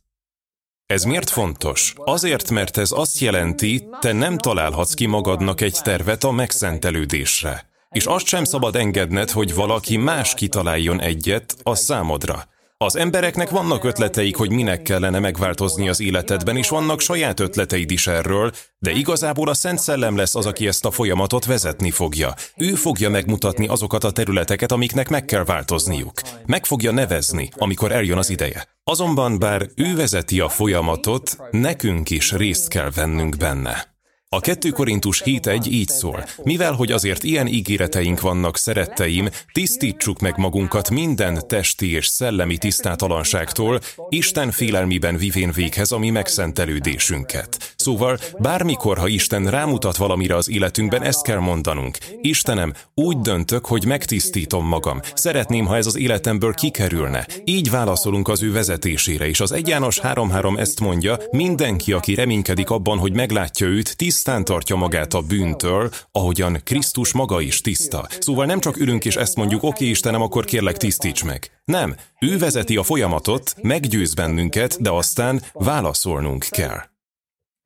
Ez 0.87 1.05
miért 1.05 1.31
fontos? 1.31 1.95
Azért, 1.97 2.51
mert 2.51 2.77
ez 2.77 2.91
azt 2.93 3.19
jelenti, 3.19 3.89
te 4.01 4.13
nem 4.13 4.39
találhatsz 4.39 4.95
ki 4.95 5.07
magadnak 5.07 5.61
egy 5.61 5.79
tervet 5.83 6.25
a 6.25 6.31
megszentelődésre. 6.31 7.69
És 7.91 8.07
azt 8.07 8.27
sem 8.27 8.45
szabad 8.45 8.77
engedned, 8.77 9.31
hogy 9.31 9.55
valaki 9.55 9.97
más 9.97 10.35
kitaláljon 10.35 11.01
egyet 11.01 11.57
a 11.63 11.75
számodra. 11.75 12.55
Az 12.79 12.97
embereknek 12.97 13.51
vannak 13.51 13.85
ötleteik, 13.85 14.37
hogy 14.37 14.51
minek 14.51 14.83
kellene 14.83 15.19
megváltozni 15.19 15.89
az 15.89 16.01
életedben, 16.01 16.57
és 16.57 16.69
vannak 16.69 17.01
saját 17.01 17.41
ötleteid 17.41 17.91
is 17.91 18.07
erről, 18.07 18.53
de 18.79 18.91
igazából 18.91 19.49
a 19.49 19.55
Szent 19.55 19.79
Szellem 19.79 20.17
lesz 20.17 20.35
az, 20.35 20.47
aki 20.47 20.67
ezt 20.67 20.85
a 20.85 20.91
folyamatot 20.91 21.45
vezetni 21.45 21.91
fogja. 21.91 22.35
Ő 22.57 22.75
fogja 22.75 23.11
megmutatni 23.11 23.67
azokat 23.67 24.05
a 24.05 24.11
területeket, 24.11 24.73
amiknek 24.73 25.09
meg 25.09 25.25
kell 25.25 25.45
változniuk. 25.45 26.21
Meg 26.47 26.65
fogja 26.65 26.91
nevezni, 26.91 27.49
amikor 27.57 27.93
eljön 27.93 28.19
az 28.19 28.31
ideje. 28.31 28.69
Azonban 28.85 29.39
bár 29.39 29.69
ő 29.75 29.95
vezeti 29.95 30.41
a 30.41 30.49
folyamatot, 30.49 31.37
nekünk 31.51 32.11
is 32.11 32.33
részt 32.33 32.69
kell 32.69 32.91
vennünk 32.95 33.37
benne. 33.37 33.96
A 34.37 34.41
2 34.41 34.71
Korintus 34.71 35.23
7.1 35.25 35.67
így 35.67 35.89
szól, 35.89 36.25
mivel 36.43 36.73
hogy 36.73 36.93
azért 36.93 37.23
ilyen 37.23 37.47
ígéreteink 37.47 38.21
vannak, 38.21 38.57
szeretteim, 38.57 39.29
tisztítsuk 39.53 40.21
meg 40.21 40.37
magunkat 40.39 40.91
minden 40.91 41.39
testi 41.47 41.93
és 41.93 42.07
szellemi 42.07 42.59
tisztátalanságtól, 42.59 43.81
Isten 44.09 44.51
félelmiben 44.51 45.17
vivén 45.17 45.53
véghez 45.53 45.93
a 45.93 45.99
mi 45.99 46.11
megszentelődésünket. 46.11 47.75
Szóval 47.77 48.19
bármikor, 48.39 48.99
ha 48.99 49.09
Isten 49.09 49.47
rámutat 49.51 49.97
valamire 49.97 50.37
az 50.37 50.51
életünkben, 50.51 51.03
ezt 51.03 51.23
kell 51.23 51.39
mondanunk. 51.39 51.99
Istenem, 52.21 52.73
úgy 52.95 53.19
döntök, 53.19 53.67
hogy 53.67 53.85
megtisztítom 53.87 54.67
magam. 54.67 55.01
Szeretném, 55.15 55.67
ha 55.67 55.77
ez 55.77 55.87
az 55.87 55.97
életemből 55.97 56.55
kikerülne. 56.55 57.27
Így 57.45 57.71
válaszolunk 57.71 58.29
az 58.29 58.43
ő 58.43 58.53
vezetésére, 58.53 59.29
és 59.29 59.41
az 59.41 59.53
egy 59.53 59.69
János 59.69 60.01
3.3 60.01 60.59
ezt 60.59 60.81
mondja, 60.81 61.19
mindenki, 61.31 61.93
aki 61.93 62.15
reménykedik 62.15 62.71
abban, 62.71 62.99
hogy 62.99 63.13
meglátja 63.13 63.67
őt, 63.67 63.97
tiszt 63.97 64.25
tisztán 64.27 64.45
tartja 64.45 64.77
magát 64.77 65.15
a 65.15 65.21
bűntől, 65.21 65.91
ahogyan 66.13 66.61
Krisztus 66.65 67.13
maga 67.13 67.41
is 67.41 67.61
tiszta. 67.61 68.09
Szóval 68.19 68.47
nem 68.47 68.61
csak 68.61 68.77
ülünk 68.77 69.05
és 69.05 69.17
ezt 69.17 69.37
mondjuk, 69.37 69.63
oké 69.63 69.85
Istenem, 69.85 70.23
akkor 70.23 70.45
kérlek 70.45 70.77
tisztíts 70.77 71.25
meg. 71.25 71.51
Nem, 71.65 71.95
ő 72.21 72.39
vezeti 72.39 72.77
a 72.77 72.83
folyamatot, 72.83 73.55
meggyőz 73.63 74.15
bennünket, 74.15 74.83
de 74.83 74.91
aztán 74.91 75.43
válaszolnunk 75.53 76.47
kell. 76.51 76.79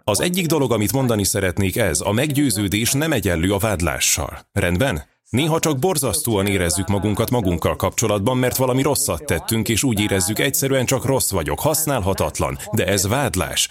Az 0.04 0.20
egyik 0.20 0.46
dolog, 0.46 0.72
amit 0.72 0.92
mondani 0.92 1.24
szeretnék 1.24 1.76
ez, 1.76 2.00
a 2.00 2.12
meggyőződés 2.12 2.92
nem 2.92 3.12
egyenlő 3.12 3.52
a 3.52 3.58
vádlással. 3.58 4.38
Rendben? 4.52 5.04
Néha 5.30 5.58
csak 5.58 5.78
borzasztóan 5.78 6.46
érezzük 6.46 6.88
magunkat 6.88 7.30
magunkkal 7.30 7.76
kapcsolatban, 7.76 8.36
mert 8.36 8.56
valami 8.56 8.82
rosszat 8.82 9.24
tettünk, 9.24 9.68
és 9.68 9.82
úgy 9.82 10.00
érezzük, 10.00 10.38
egyszerűen 10.38 10.84
csak 10.84 11.04
rossz 11.04 11.30
vagyok, 11.30 11.60
használhatatlan. 11.60 12.58
De 12.72 12.86
ez 12.86 13.06
vádlás. 13.06 13.68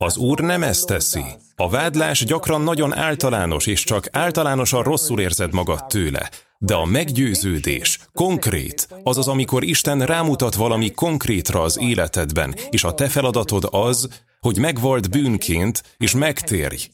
Az 0.00 0.16
Úr 0.16 0.40
nem 0.40 0.62
ezt 0.62 0.86
teszi. 0.86 1.24
A 1.56 1.68
vádlás 1.68 2.24
gyakran 2.24 2.60
nagyon 2.60 2.94
általános, 2.96 3.66
és 3.66 3.84
csak 3.84 4.08
általánosan 4.12 4.82
rosszul 4.82 5.20
érzed 5.20 5.52
magad 5.52 5.86
tőle. 5.86 6.30
De 6.58 6.74
a 6.74 6.84
meggyőződés, 6.84 7.98
konkrét, 8.12 8.88
azaz 9.02 9.28
amikor 9.28 9.64
Isten 9.64 10.00
rámutat 10.00 10.54
valami 10.54 10.90
konkrétra 10.90 11.62
az 11.62 11.78
életedben, 11.80 12.54
és 12.70 12.84
a 12.84 12.94
te 12.94 13.08
feladatod 13.08 13.68
az, 13.70 14.08
hogy 14.40 14.58
megvolt 14.58 15.10
bűnként, 15.10 15.82
és 15.96 16.12
megtérj, 16.14 16.88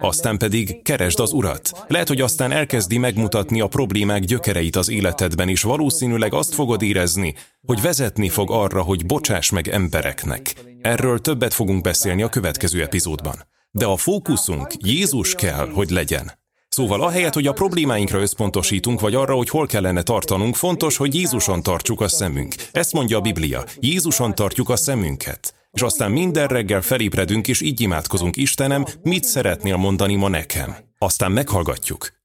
aztán 0.00 0.38
pedig 0.38 0.82
keresd 0.82 1.20
az 1.20 1.32
urat. 1.32 1.70
Lehet, 1.88 2.08
hogy 2.08 2.20
aztán 2.20 2.52
elkezdi 2.52 2.98
megmutatni 2.98 3.60
a 3.60 3.66
problémák 3.66 4.24
gyökereit 4.24 4.76
az 4.76 4.88
életedben, 4.88 5.48
és 5.48 5.62
valószínűleg 5.62 6.34
azt 6.34 6.54
fogod 6.54 6.82
érezni, 6.82 7.34
hogy 7.66 7.80
vezetni 7.80 8.28
fog 8.28 8.50
arra, 8.50 8.82
hogy 8.82 9.06
bocsáss 9.06 9.50
meg 9.50 9.68
embereknek. 9.68 10.54
Erről 10.82 11.20
többet 11.20 11.54
fogunk 11.54 11.82
beszélni 11.82 12.22
a 12.22 12.28
következő 12.28 12.82
epizódban. 12.82 13.48
De 13.70 13.84
a 13.84 13.96
fókuszunk 13.96 14.72
Jézus 14.78 15.34
kell, 15.34 15.68
hogy 15.68 15.90
legyen. 15.90 16.38
Szóval 16.68 17.02
ahelyett, 17.02 17.34
hogy 17.34 17.46
a 17.46 17.52
problémáinkra 17.52 18.20
összpontosítunk, 18.20 19.00
vagy 19.00 19.14
arra, 19.14 19.34
hogy 19.34 19.48
hol 19.48 19.66
kellene 19.66 20.02
tartanunk, 20.02 20.54
fontos, 20.54 20.96
hogy 20.96 21.14
Jézuson 21.14 21.62
tartsuk 21.62 22.00
a 22.00 22.08
szemünk. 22.08 22.54
Ezt 22.72 22.92
mondja 22.92 23.16
a 23.16 23.20
Biblia. 23.20 23.64
Jézuson 23.80 24.34
tartjuk 24.34 24.68
a 24.68 24.76
szemünket. 24.76 25.54
És 25.70 25.82
aztán 25.82 26.10
minden 26.10 26.46
reggel 26.46 26.82
felébredünk, 26.82 27.48
és 27.48 27.60
így 27.60 27.80
imádkozunk, 27.80 28.36
Istenem, 28.36 28.84
mit 29.02 29.24
szeretnél 29.24 29.76
mondani 29.76 30.14
ma 30.14 30.28
nekem? 30.28 30.76
Aztán 30.98 31.32
meghallgatjuk. 31.32 32.18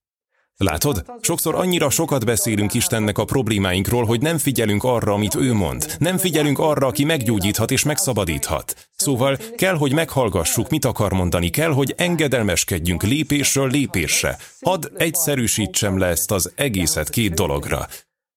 Látod? 0.58 1.06
Sokszor 1.22 1.56
annyira 1.56 1.90
sokat 1.90 2.26
beszélünk 2.26 2.74
Istennek 2.74 3.18
a 3.18 3.26
problémáinkról, 3.26 4.06
hogy 4.06 4.22
nem 4.22 4.38
figyelünk 4.38 4.84
arra, 4.84 5.14
amit 5.14 5.36
ő 5.36 5.54
mond. 5.54 5.96
Nem 6.00 6.18
figyelünk 6.18 6.60
arra, 6.60 6.88
aki 6.88 7.04
meggyógyíthat 7.04 7.72
és 7.72 7.84
megszabadíthat. 7.84 8.90
Szóval 8.96 9.38
kell, 9.56 9.76
hogy 9.76 9.94
meghallgassuk, 9.94 10.70
mit 10.70 10.86
akar 10.86 11.14
mondani, 11.14 11.50
kell, 11.50 11.72
hogy 11.72 11.94
engedelmeskedjünk 11.98 13.04
lépésről 13.04 13.70
lépésre. 13.70 14.38
Hadd 14.62 14.88
egyszerűsítsem 14.98 15.98
le 15.98 16.08
ezt 16.08 16.32
az 16.32 16.52
egészet 16.56 17.10
két 17.10 17.34
dologra. 17.34 17.88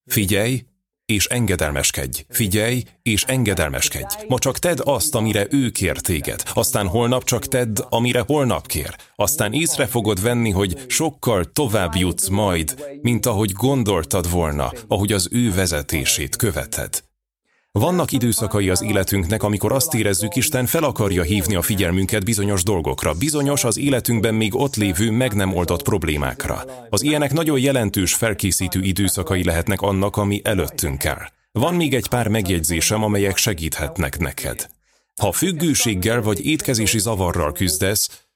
Figyelj, 0.04 0.64
és 1.12 1.26
engedelmeskedj. 1.26 2.24
Figyelj, 2.28 2.82
és 3.02 3.24
engedelmeskedj. 3.24 4.14
Ma 4.28 4.38
csak 4.38 4.58
tedd 4.58 4.80
azt, 4.80 5.14
amire 5.14 5.46
ő 5.50 5.70
kér 5.70 6.00
téged. 6.00 6.42
Aztán 6.54 6.86
holnap 6.86 7.24
csak 7.24 7.46
tedd, 7.46 7.80
amire 7.88 8.24
holnap 8.26 8.66
kér. 8.66 8.96
Aztán 9.16 9.52
észre 9.52 9.86
fogod 9.86 10.22
venni, 10.22 10.50
hogy 10.50 10.84
sokkal 10.86 11.44
tovább 11.44 11.94
jutsz 11.94 12.28
majd, 12.28 12.84
mint 13.02 13.26
ahogy 13.26 13.52
gondoltad 13.52 14.30
volna, 14.30 14.72
ahogy 14.88 15.12
az 15.12 15.28
ő 15.32 15.52
vezetését 15.52 16.36
követed. 16.36 17.07
Vannak 17.72 18.12
időszakai 18.12 18.68
az 18.68 18.82
életünknek, 18.82 19.42
amikor 19.42 19.72
azt 19.72 19.94
érezzük, 19.94 20.36
Isten 20.36 20.66
fel 20.66 20.82
akarja 20.82 21.22
hívni 21.22 21.54
a 21.54 21.62
figyelmünket 21.62 22.24
bizonyos 22.24 22.62
dolgokra, 22.62 23.14
bizonyos 23.14 23.64
az 23.64 23.78
életünkben 23.78 24.34
még 24.34 24.54
ott 24.54 24.76
lévő, 24.76 25.10
meg 25.10 25.34
nem 25.34 25.54
oldott 25.54 25.82
problémákra. 25.82 26.64
Az 26.90 27.02
ilyenek 27.02 27.32
nagyon 27.32 27.60
jelentős 27.60 28.14
felkészítő 28.14 28.80
időszakai 28.80 29.44
lehetnek 29.44 29.80
annak, 29.80 30.16
ami 30.16 30.40
előttünk 30.44 31.06
áll. 31.06 31.28
Van 31.52 31.74
még 31.74 31.94
egy 31.94 32.08
pár 32.08 32.28
megjegyzésem, 32.28 33.02
amelyek 33.02 33.36
segíthetnek 33.36 34.18
neked. 34.18 34.68
Ha 35.20 35.32
függőséggel 35.32 36.22
vagy 36.22 36.46
étkezési 36.46 36.98
zavarral 36.98 37.52
küzdesz, 37.52 38.26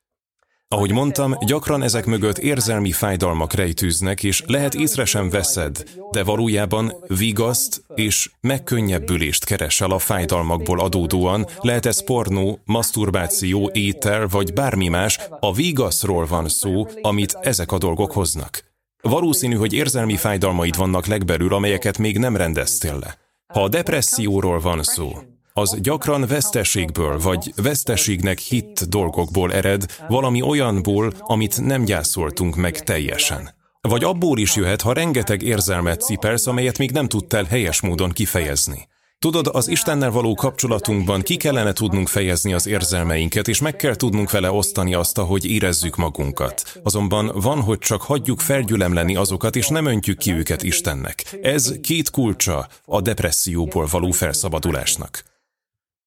Ahogy 0.73 0.93
mondtam, 0.93 1.37
gyakran 1.41 1.83
ezek 1.83 2.07
mögött 2.07 2.39
érzelmi 2.39 2.93
fájdalmak 2.93 3.53
rejtőznek, 3.53 4.23
és 4.23 4.43
lehet 4.47 4.75
észre 4.75 5.05
sem 5.05 5.31
veszed, 5.31 5.85
de 6.11 6.25
valójában 6.25 6.93
vigaszt 7.07 7.85
és 7.95 8.31
megkönnyebbülést 8.41 9.45
keresel 9.45 9.91
a 9.91 9.99
fájdalmakból 9.99 10.81
adódóan, 10.81 11.47
lehet 11.61 11.87
ez 11.87 12.05
pornó, 12.05 12.59
maszturbáció, 12.65 13.71
étel 13.73 14.27
vagy 14.27 14.53
bármi 14.53 14.89
más, 14.89 15.19
a 15.41 15.53
vigaszról 15.53 16.27
van 16.27 16.49
szó, 16.49 16.87
amit 17.03 17.39
ezek 17.41 17.73
a 17.73 17.79
dolgok 17.79 18.13
hoznak. 18.13 18.65
Valószínű, 19.03 19.55
hogy 19.55 19.73
érzelmi 19.73 20.17
fájdalmaid 20.17 20.77
vannak 20.77 21.07
legbelül, 21.07 21.55
amelyeket 21.55 21.99
még 21.99 22.19
nem 22.19 22.37
rendeztél 22.37 22.99
le. 22.99 23.19
Ha 23.55 23.63
a 23.63 23.69
depresszióról 23.69 24.61
van 24.61 24.83
szó, 24.83 25.13
az 25.53 25.77
gyakran 25.81 26.27
veszteségből 26.27 27.19
vagy 27.19 27.53
veszteségnek 27.57 28.39
hitt 28.39 28.85
dolgokból 28.89 29.53
ered, 29.53 29.85
valami 30.09 30.43
olyanból, 30.43 31.13
amit 31.21 31.61
nem 31.61 31.85
gyászoltunk 31.85 32.57
meg 32.57 32.83
teljesen. 32.83 33.55
Vagy 33.81 34.05
abból 34.05 34.39
is 34.39 34.57
jöhet, 34.57 34.83
ha 34.83 34.93
rengeteg 34.93 35.43
érzelmet 35.43 36.01
cipersz, 36.01 36.47
amelyet 36.47 36.79
még 36.79 36.91
nem 36.91 37.09
tudtál 37.09 37.45
helyes 37.45 37.81
módon 37.81 38.11
kifejezni. 38.11 38.89
Tudod, 39.19 39.49
az 39.53 39.69
Istennel 39.69 40.11
való 40.11 40.35
kapcsolatunkban 40.35 41.23
ki 41.23 41.37
kellene 41.37 41.73
tudnunk 41.73 42.09
fejezni 42.09 42.53
az 42.53 42.67
érzelmeinket, 42.67 43.49
és 43.49 43.61
meg 43.61 43.77
kell 43.77 43.95
tudnunk 43.95 44.31
vele 44.31 44.51
osztani 44.53 44.95
azt, 44.95 45.19
ahogy 45.19 45.45
érezzük 45.45 45.97
magunkat. 45.97 46.81
Azonban 46.83 47.33
van, 47.35 47.61
hogy 47.61 47.79
csak 47.79 48.03
hagyjuk 48.03 48.41
felgyülemleni 48.41 49.17
azokat, 49.17 49.57
és 49.57 49.69
nem 49.69 49.87
öntjük 49.87 50.19
ki 50.19 50.33
őket 50.33 50.63
Istennek. 50.63 51.39
Ez 51.43 51.75
két 51.81 52.11
kulcsa 52.11 52.69
a 52.85 53.01
depresszióból 53.01 53.87
való 53.91 54.11
felszabadulásnak. 54.11 55.32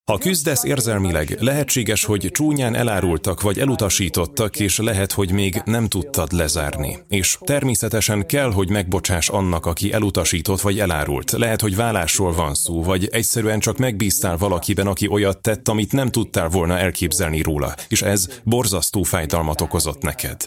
Ha 0.05 0.17
küzdesz 0.17 0.63
érzelmileg, 0.63 1.37
lehetséges, 1.39 2.03
hogy 2.03 2.29
csúnyán 2.31 2.75
elárultak 2.75 3.41
vagy 3.41 3.59
elutasítottak, 3.59 4.59
és 4.59 4.77
lehet, 4.77 5.11
hogy 5.11 5.31
még 5.31 5.61
nem 5.65 5.87
tudtad 5.87 6.31
lezárni. 6.31 6.97
És 7.07 7.37
természetesen 7.41 8.25
kell, 8.25 8.51
hogy 8.51 8.69
megbocsás 8.69 9.29
annak, 9.29 9.65
aki 9.65 9.93
elutasított 9.93 10.61
vagy 10.61 10.79
elárult. 10.79 11.31
Lehet, 11.31 11.61
hogy 11.61 11.75
vállásról 11.75 12.33
van 12.33 12.53
szó, 12.53 12.83
vagy 12.83 13.07
egyszerűen 13.11 13.59
csak 13.59 13.77
megbíztál 13.77 14.37
valakiben, 14.37 14.87
aki 14.87 15.07
olyat 15.07 15.41
tett, 15.41 15.67
amit 15.67 15.91
nem 15.91 16.09
tudtál 16.09 16.47
volna 16.47 16.77
elképzelni 16.77 17.41
róla, 17.41 17.75
és 17.87 18.01
ez 18.01 18.27
borzasztó 18.43 19.03
fájdalmat 19.03 19.61
okozott 19.61 20.01
neked. 20.01 20.45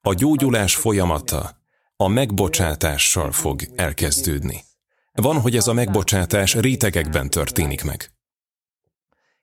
A 0.00 0.14
gyógyulás 0.14 0.74
folyamata 0.74 1.58
a 1.96 2.08
megbocsátással 2.08 3.32
fog 3.32 3.60
elkezdődni. 3.76 4.64
Van, 5.12 5.40
hogy 5.40 5.56
ez 5.56 5.66
a 5.66 5.72
megbocsátás 5.72 6.54
rétegekben 6.54 7.30
történik 7.30 7.84
meg. 7.84 8.17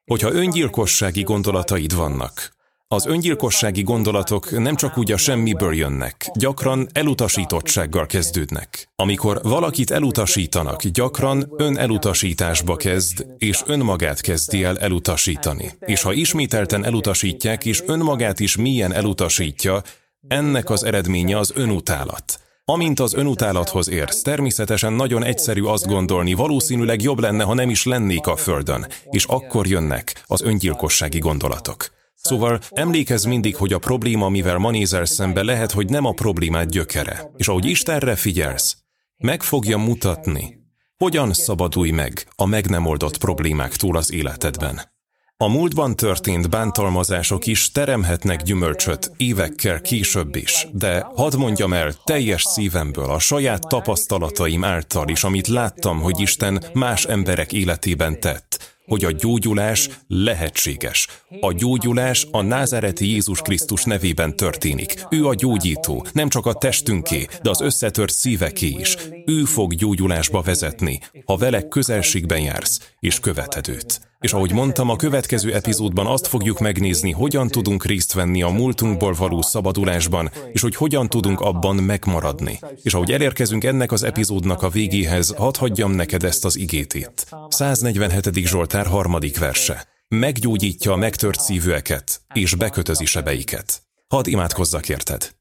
Hogyha 0.06 0.32
öngyilkossági 0.32 1.24
gondolataid 1.24 1.96
vannak, 1.96 2.54
az 2.88 3.06
öngyilkossági 3.06 3.84
gondolatok 3.84 4.52
nem 4.60 4.76
csak 4.76 4.98
úgy 4.98 5.12
a 5.12 5.18
semmiből 5.18 5.76
jönnek, 5.76 6.30
gyakran 6.34 6.88
elutasítottsággal 6.94 8.06
kezdődnek. 8.06 8.90
Amikor 8.96 9.40
valakit 9.44 9.92
elutasítanak, 9.92 10.84
gyakran 10.84 11.54
önelutasításba 11.58 12.76
kezd, 12.76 13.26
és 13.38 13.64
önmagát 13.66 14.22
kezdi 14.22 14.64
el 14.64 14.80
elutasítani. 14.80 15.72
És 15.80 16.02
ha 16.02 16.14
ismételten 16.14 16.86
elutasítják, 16.86 17.66
és 17.66 17.84
önmagát 17.86 18.40
is 18.40 18.56
milyen 18.56 18.94
elutasítja, 18.94 19.82
ennek 20.28 20.70
az 20.70 20.84
eredménye 20.84 21.38
az 21.38 21.52
önutálat. 21.56 22.40
Amint 22.68 23.00
az 23.00 23.14
önutálathoz 23.14 23.90
érsz, 23.90 24.22
természetesen 24.22 24.94
nagyon 24.94 25.24
egyszerű 25.24 25.64
azt 25.64 25.86
gondolni, 25.86 26.34
valószínűleg 26.34 27.02
jobb 27.02 27.20
lenne, 27.20 27.44
ha 27.44 27.54
nem 27.54 27.70
is 27.70 27.86
lennék 27.86 28.28
a 28.28 28.36
Földön, 28.36 28.88
és 29.10 29.26
akkor 29.26 29.68
jönnek 29.68 30.24
az 30.28 30.42
öngyilkossági 30.42 31.20
gondolatok. 31.20 31.88
Szóval 32.16 32.60
emlékezz 32.70 33.26
mindig, 33.26 33.56
hogy 33.56 33.74
a 33.74 33.80
probléma, 33.80 34.30
mivel 34.30 34.58
ma 34.58 34.72
nézel 34.72 35.06
szembe, 35.06 35.44
lehet, 35.44 35.72
hogy 35.72 35.90
nem 35.90 36.06
a 36.06 36.12
problémát 36.12 36.70
gyökere. 36.70 37.32
És 37.38 37.48
ahogy 37.48 37.66
Istenre 37.66 38.16
figyelsz, 38.16 38.78
meg 39.18 39.44
fogja 39.44 39.78
mutatni, 39.78 40.58
hogyan 40.98 41.34
szabadulj 41.34 41.92
meg 41.92 42.28
a 42.36 42.46
meg 42.46 42.70
nem 42.70 42.86
oldott 42.86 43.18
problémáktól 43.18 43.96
az 43.96 44.12
életedben. 44.12 44.95
A 45.38 45.48
múltban 45.48 45.96
történt 45.96 46.50
bántalmazások 46.50 47.46
is 47.46 47.72
teremhetnek 47.72 48.42
gyümölcsöt 48.42 49.12
évekkel 49.18 49.82
később 49.82 50.36
is, 50.36 50.68
de 50.72 51.08
hadd 51.16 51.38
mondjam 51.38 51.74
el 51.74 51.94
teljes 52.04 52.44
szívemből 52.44 53.10
a 53.10 53.20
saját 53.20 53.68
tapasztalataim 53.68 54.64
által 54.64 55.10
is, 55.10 55.24
amit 55.24 55.48
láttam, 55.48 56.02
hogy 56.02 56.20
Isten 56.20 56.64
más 56.74 57.06
emberek 57.06 57.54
életében 57.54 58.20
tett, 58.20 58.76
hogy 58.86 59.06
a 59.06 59.12
gyógyulás 59.12 59.90
lehetséges. 60.08 61.08
A 61.40 61.54
gyógyulás 61.54 62.28
a 62.32 62.42
názáreti 62.42 63.10
Jézus 63.10 63.42
Krisztus 63.42 63.84
nevében 63.84 64.36
történik. 64.36 65.06
Ő 65.10 65.28
a 65.28 65.34
gyógyító, 65.34 66.06
nem 66.14 66.30
csak 66.30 66.46
a 66.46 66.54
testünké, 66.54 67.28
de 67.42 67.50
az 67.50 67.62
összetört 67.62 68.14
szíveké 68.14 68.68
is. 68.68 68.98
Ő 69.26 69.44
fog 69.44 69.74
gyógyulásba 69.74 70.42
vezetni, 70.42 71.00
ha 71.26 71.38
vele 71.38 71.68
közelségben 71.68 72.40
jársz, 72.40 72.92
és 73.00 73.20
követed 73.20 73.68
őt. 73.68 74.14
És 74.26 74.34
ahogy 74.34 74.54
mondtam, 74.54 74.90
a 74.90 74.96
következő 74.96 75.54
epizódban 75.54 76.06
azt 76.06 76.28
fogjuk 76.28 76.60
megnézni, 76.60 77.12
hogyan 77.12 77.48
tudunk 77.48 77.86
részt 77.86 78.14
venni 78.14 78.42
a 78.42 78.50
múltunkból 78.50 79.14
való 79.14 79.42
szabadulásban, 79.42 80.32
és 80.52 80.62
hogy 80.62 80.76
hogyan 80.76 81.08
tudunk 81.08 81.40
abban 81.40 81.76
megmaradni. 81.76 82.60
És 82.84 82.94
ahogy 82.94 83.12
elérkezünk 83.12 83.64
ennek 83.64 83.92
az 83.92 84.04
epizódnak 84.04 84.62
a 84.62 84.70
végéhez, 84.70 85.34
hadd 85.38 85.58
hagyjam 85.58 85.92
neked 85.92 86.24
ezt 86.24 86.46
az 86.46 86.58
igét 86.58 86.94
itt. 86.94 87.28
147. 87.50 88.46
Zsoltár 88.46 88.86
harmadik 88.86 89.40
verse. 89.40 89.88
Meggyógyítja 90.08 90.92
a 90.92 90.96
megtört 90.96 91.40
szívűeket, 91.40 92.22
és 92.34 92.56
bekötözi 92.56 93.06
sebeiket. 93.06 93.82
Hadd 94.08 94.28
imádkozzak 94.28 94.90
érted. 94.90 95.36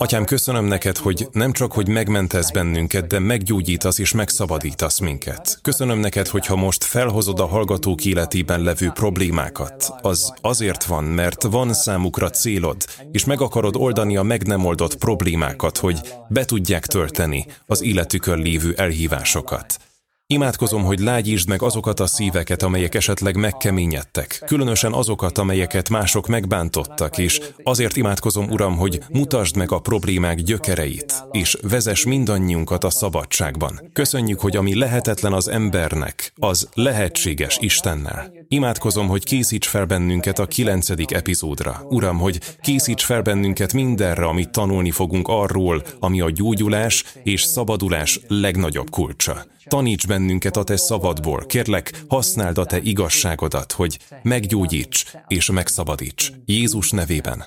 Atyám, 0.00 0.24
köszönöm 0.24 0.64
neked, 0.64 0.96
hogy 0.96 1.28
nem 1.32 1.52
csak, 1.52 1.72
hogy 1.72 1.88
megmentesz 1.88 2.50
bennünket, 2.50 3.06
de 3.06 3.18
meggyógyítasz 3.18 3.98
és 3.98 4.12
megszabadítasz 4.12 4.98
minket. 4.98 5.58
Köszönöm 5.62 5.98
neked, 5.98 6.28
hogyha 6.28 6.56
most 6.56 6.84
felhozod 6.84 7.40
a 7.40 7.46
hallgatók 7.46 8.04
életében 8.04 8.62
levő 8.62 8.90
problémákat. 8.90 9.90
Az 10.00 10.34
azért 10.40 10.84
van, 10.84 11.04
mert 11.04 11.42
van 11.42 11.72
számukra 11.72 12.30
célod, 12.30 12.76
és 13.12 13.24
meg 13.24 13.40
akarod 13.40 13.76
oldani 13.76 14.16
a 14.16 14.22
meg 14.22 14.46
nem 14.46 14.64
oldott 14.64 14.96
problémákat, 14.96 15.78
hogy 15.78 16.00
be 16.28 16.44
tudják 16.44 16.86
tölteni 16.86 17.46
az 17.66 17.82
életükön 17.82 18.38
lévő 18.38 18.74
elhívásokat. 18.76 19.89
Imádkozom, 20.32 20.82
hogy 20.84 20.98
lágyítsd 20.98 21.48
meg 21.48 21.62
azokat 21.62 22.00
a 22.00 22.06
szíveket, 22.06 22.62
amelyek 22.62 22.94
esetleg 22.94 23.36
megkeményedtek, 23.36 24.42
különösen 24.46 24.92
azokat, 24.92 25.38
amelyeket 25.38 25.88
mások 25.88 26.26
megbántottak, 26.26 27.18
és 27.18 27.40
azért 27.62 27.96
imádkozom, 27.96 28.50
Uram, 28.50 28.76
hogy 28.76 29.00
mutasd 29.08 29.56
meg 29.56 29.72
a 29.72 29.78
problémák 29.78 30.40
gyökereit, 30.40 31.24
és 31.30 31.58
vezess 31.62 32.04
mindannyiunkat 32.04 32.84
a 32.84 32.90
szabadságban. 32.90 33.90
Köszönjük, 33.92 34.40
hogy 34.40 34.56
ami 34.56 34.78
lehetetlen 34.78 35.32
az 35.32 35.48
embernek, 35.48 36.32
az 36.36 36.68
lehetséges 36.74 37.58
Istennel. 37.60 38.32
Imádkozom, 38.48 39.08
hogy 39.08 39.24
készíts 39.24 39.66
fel 39.66 39.84
bennünket 39.84 40.38
a 40.38 40.46
kilencedik 40.46 41.12
epizódra. 41.12 41.82
Uram, 41.88 42.18
hogy 42.18 42.40
készíts 42.60 43.04
fel 43.04 43.22
bennünket 43.22 43.72
mindenre, 43.72 44.24
amit 44.24 44.50
tanulni 44.50 44.90
fogunk 44.90 45.28
arról, 45.28 45.82
ami 45.98 46.20
a 46.20 46.30
gyógyulás 46.30 47.04
és 47.22 47.42
szabadulás 47.42 48.20
legnagyobb 48.28 48.90
kulcsa. 48.90 49.44
Taníts 49.70 50.06
bennünket 50.06 50.56
a 50.56 50.64
te 50.64 50.76
szavadból, 50.76 51.46
kérlek, 51.46 52.04
használd 52.08 52.58
a 52.58 52.64
te 52.64 52.80
igazságodat, 52.80 53.72
hogy 53.72 53.98
meggyógyíts 54.22 55.04
és 55.26 55.50
megszabadíts. 55.50 56.32
Jézus 56.44 56.90
nevében. 56.90 57.44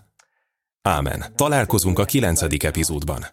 Ámen. 0.82 1.26
Találkozunk 1.36 2.00
a 2.00 2.06
kilencedik 2.06 2.64
epizódban. 2.64 3.26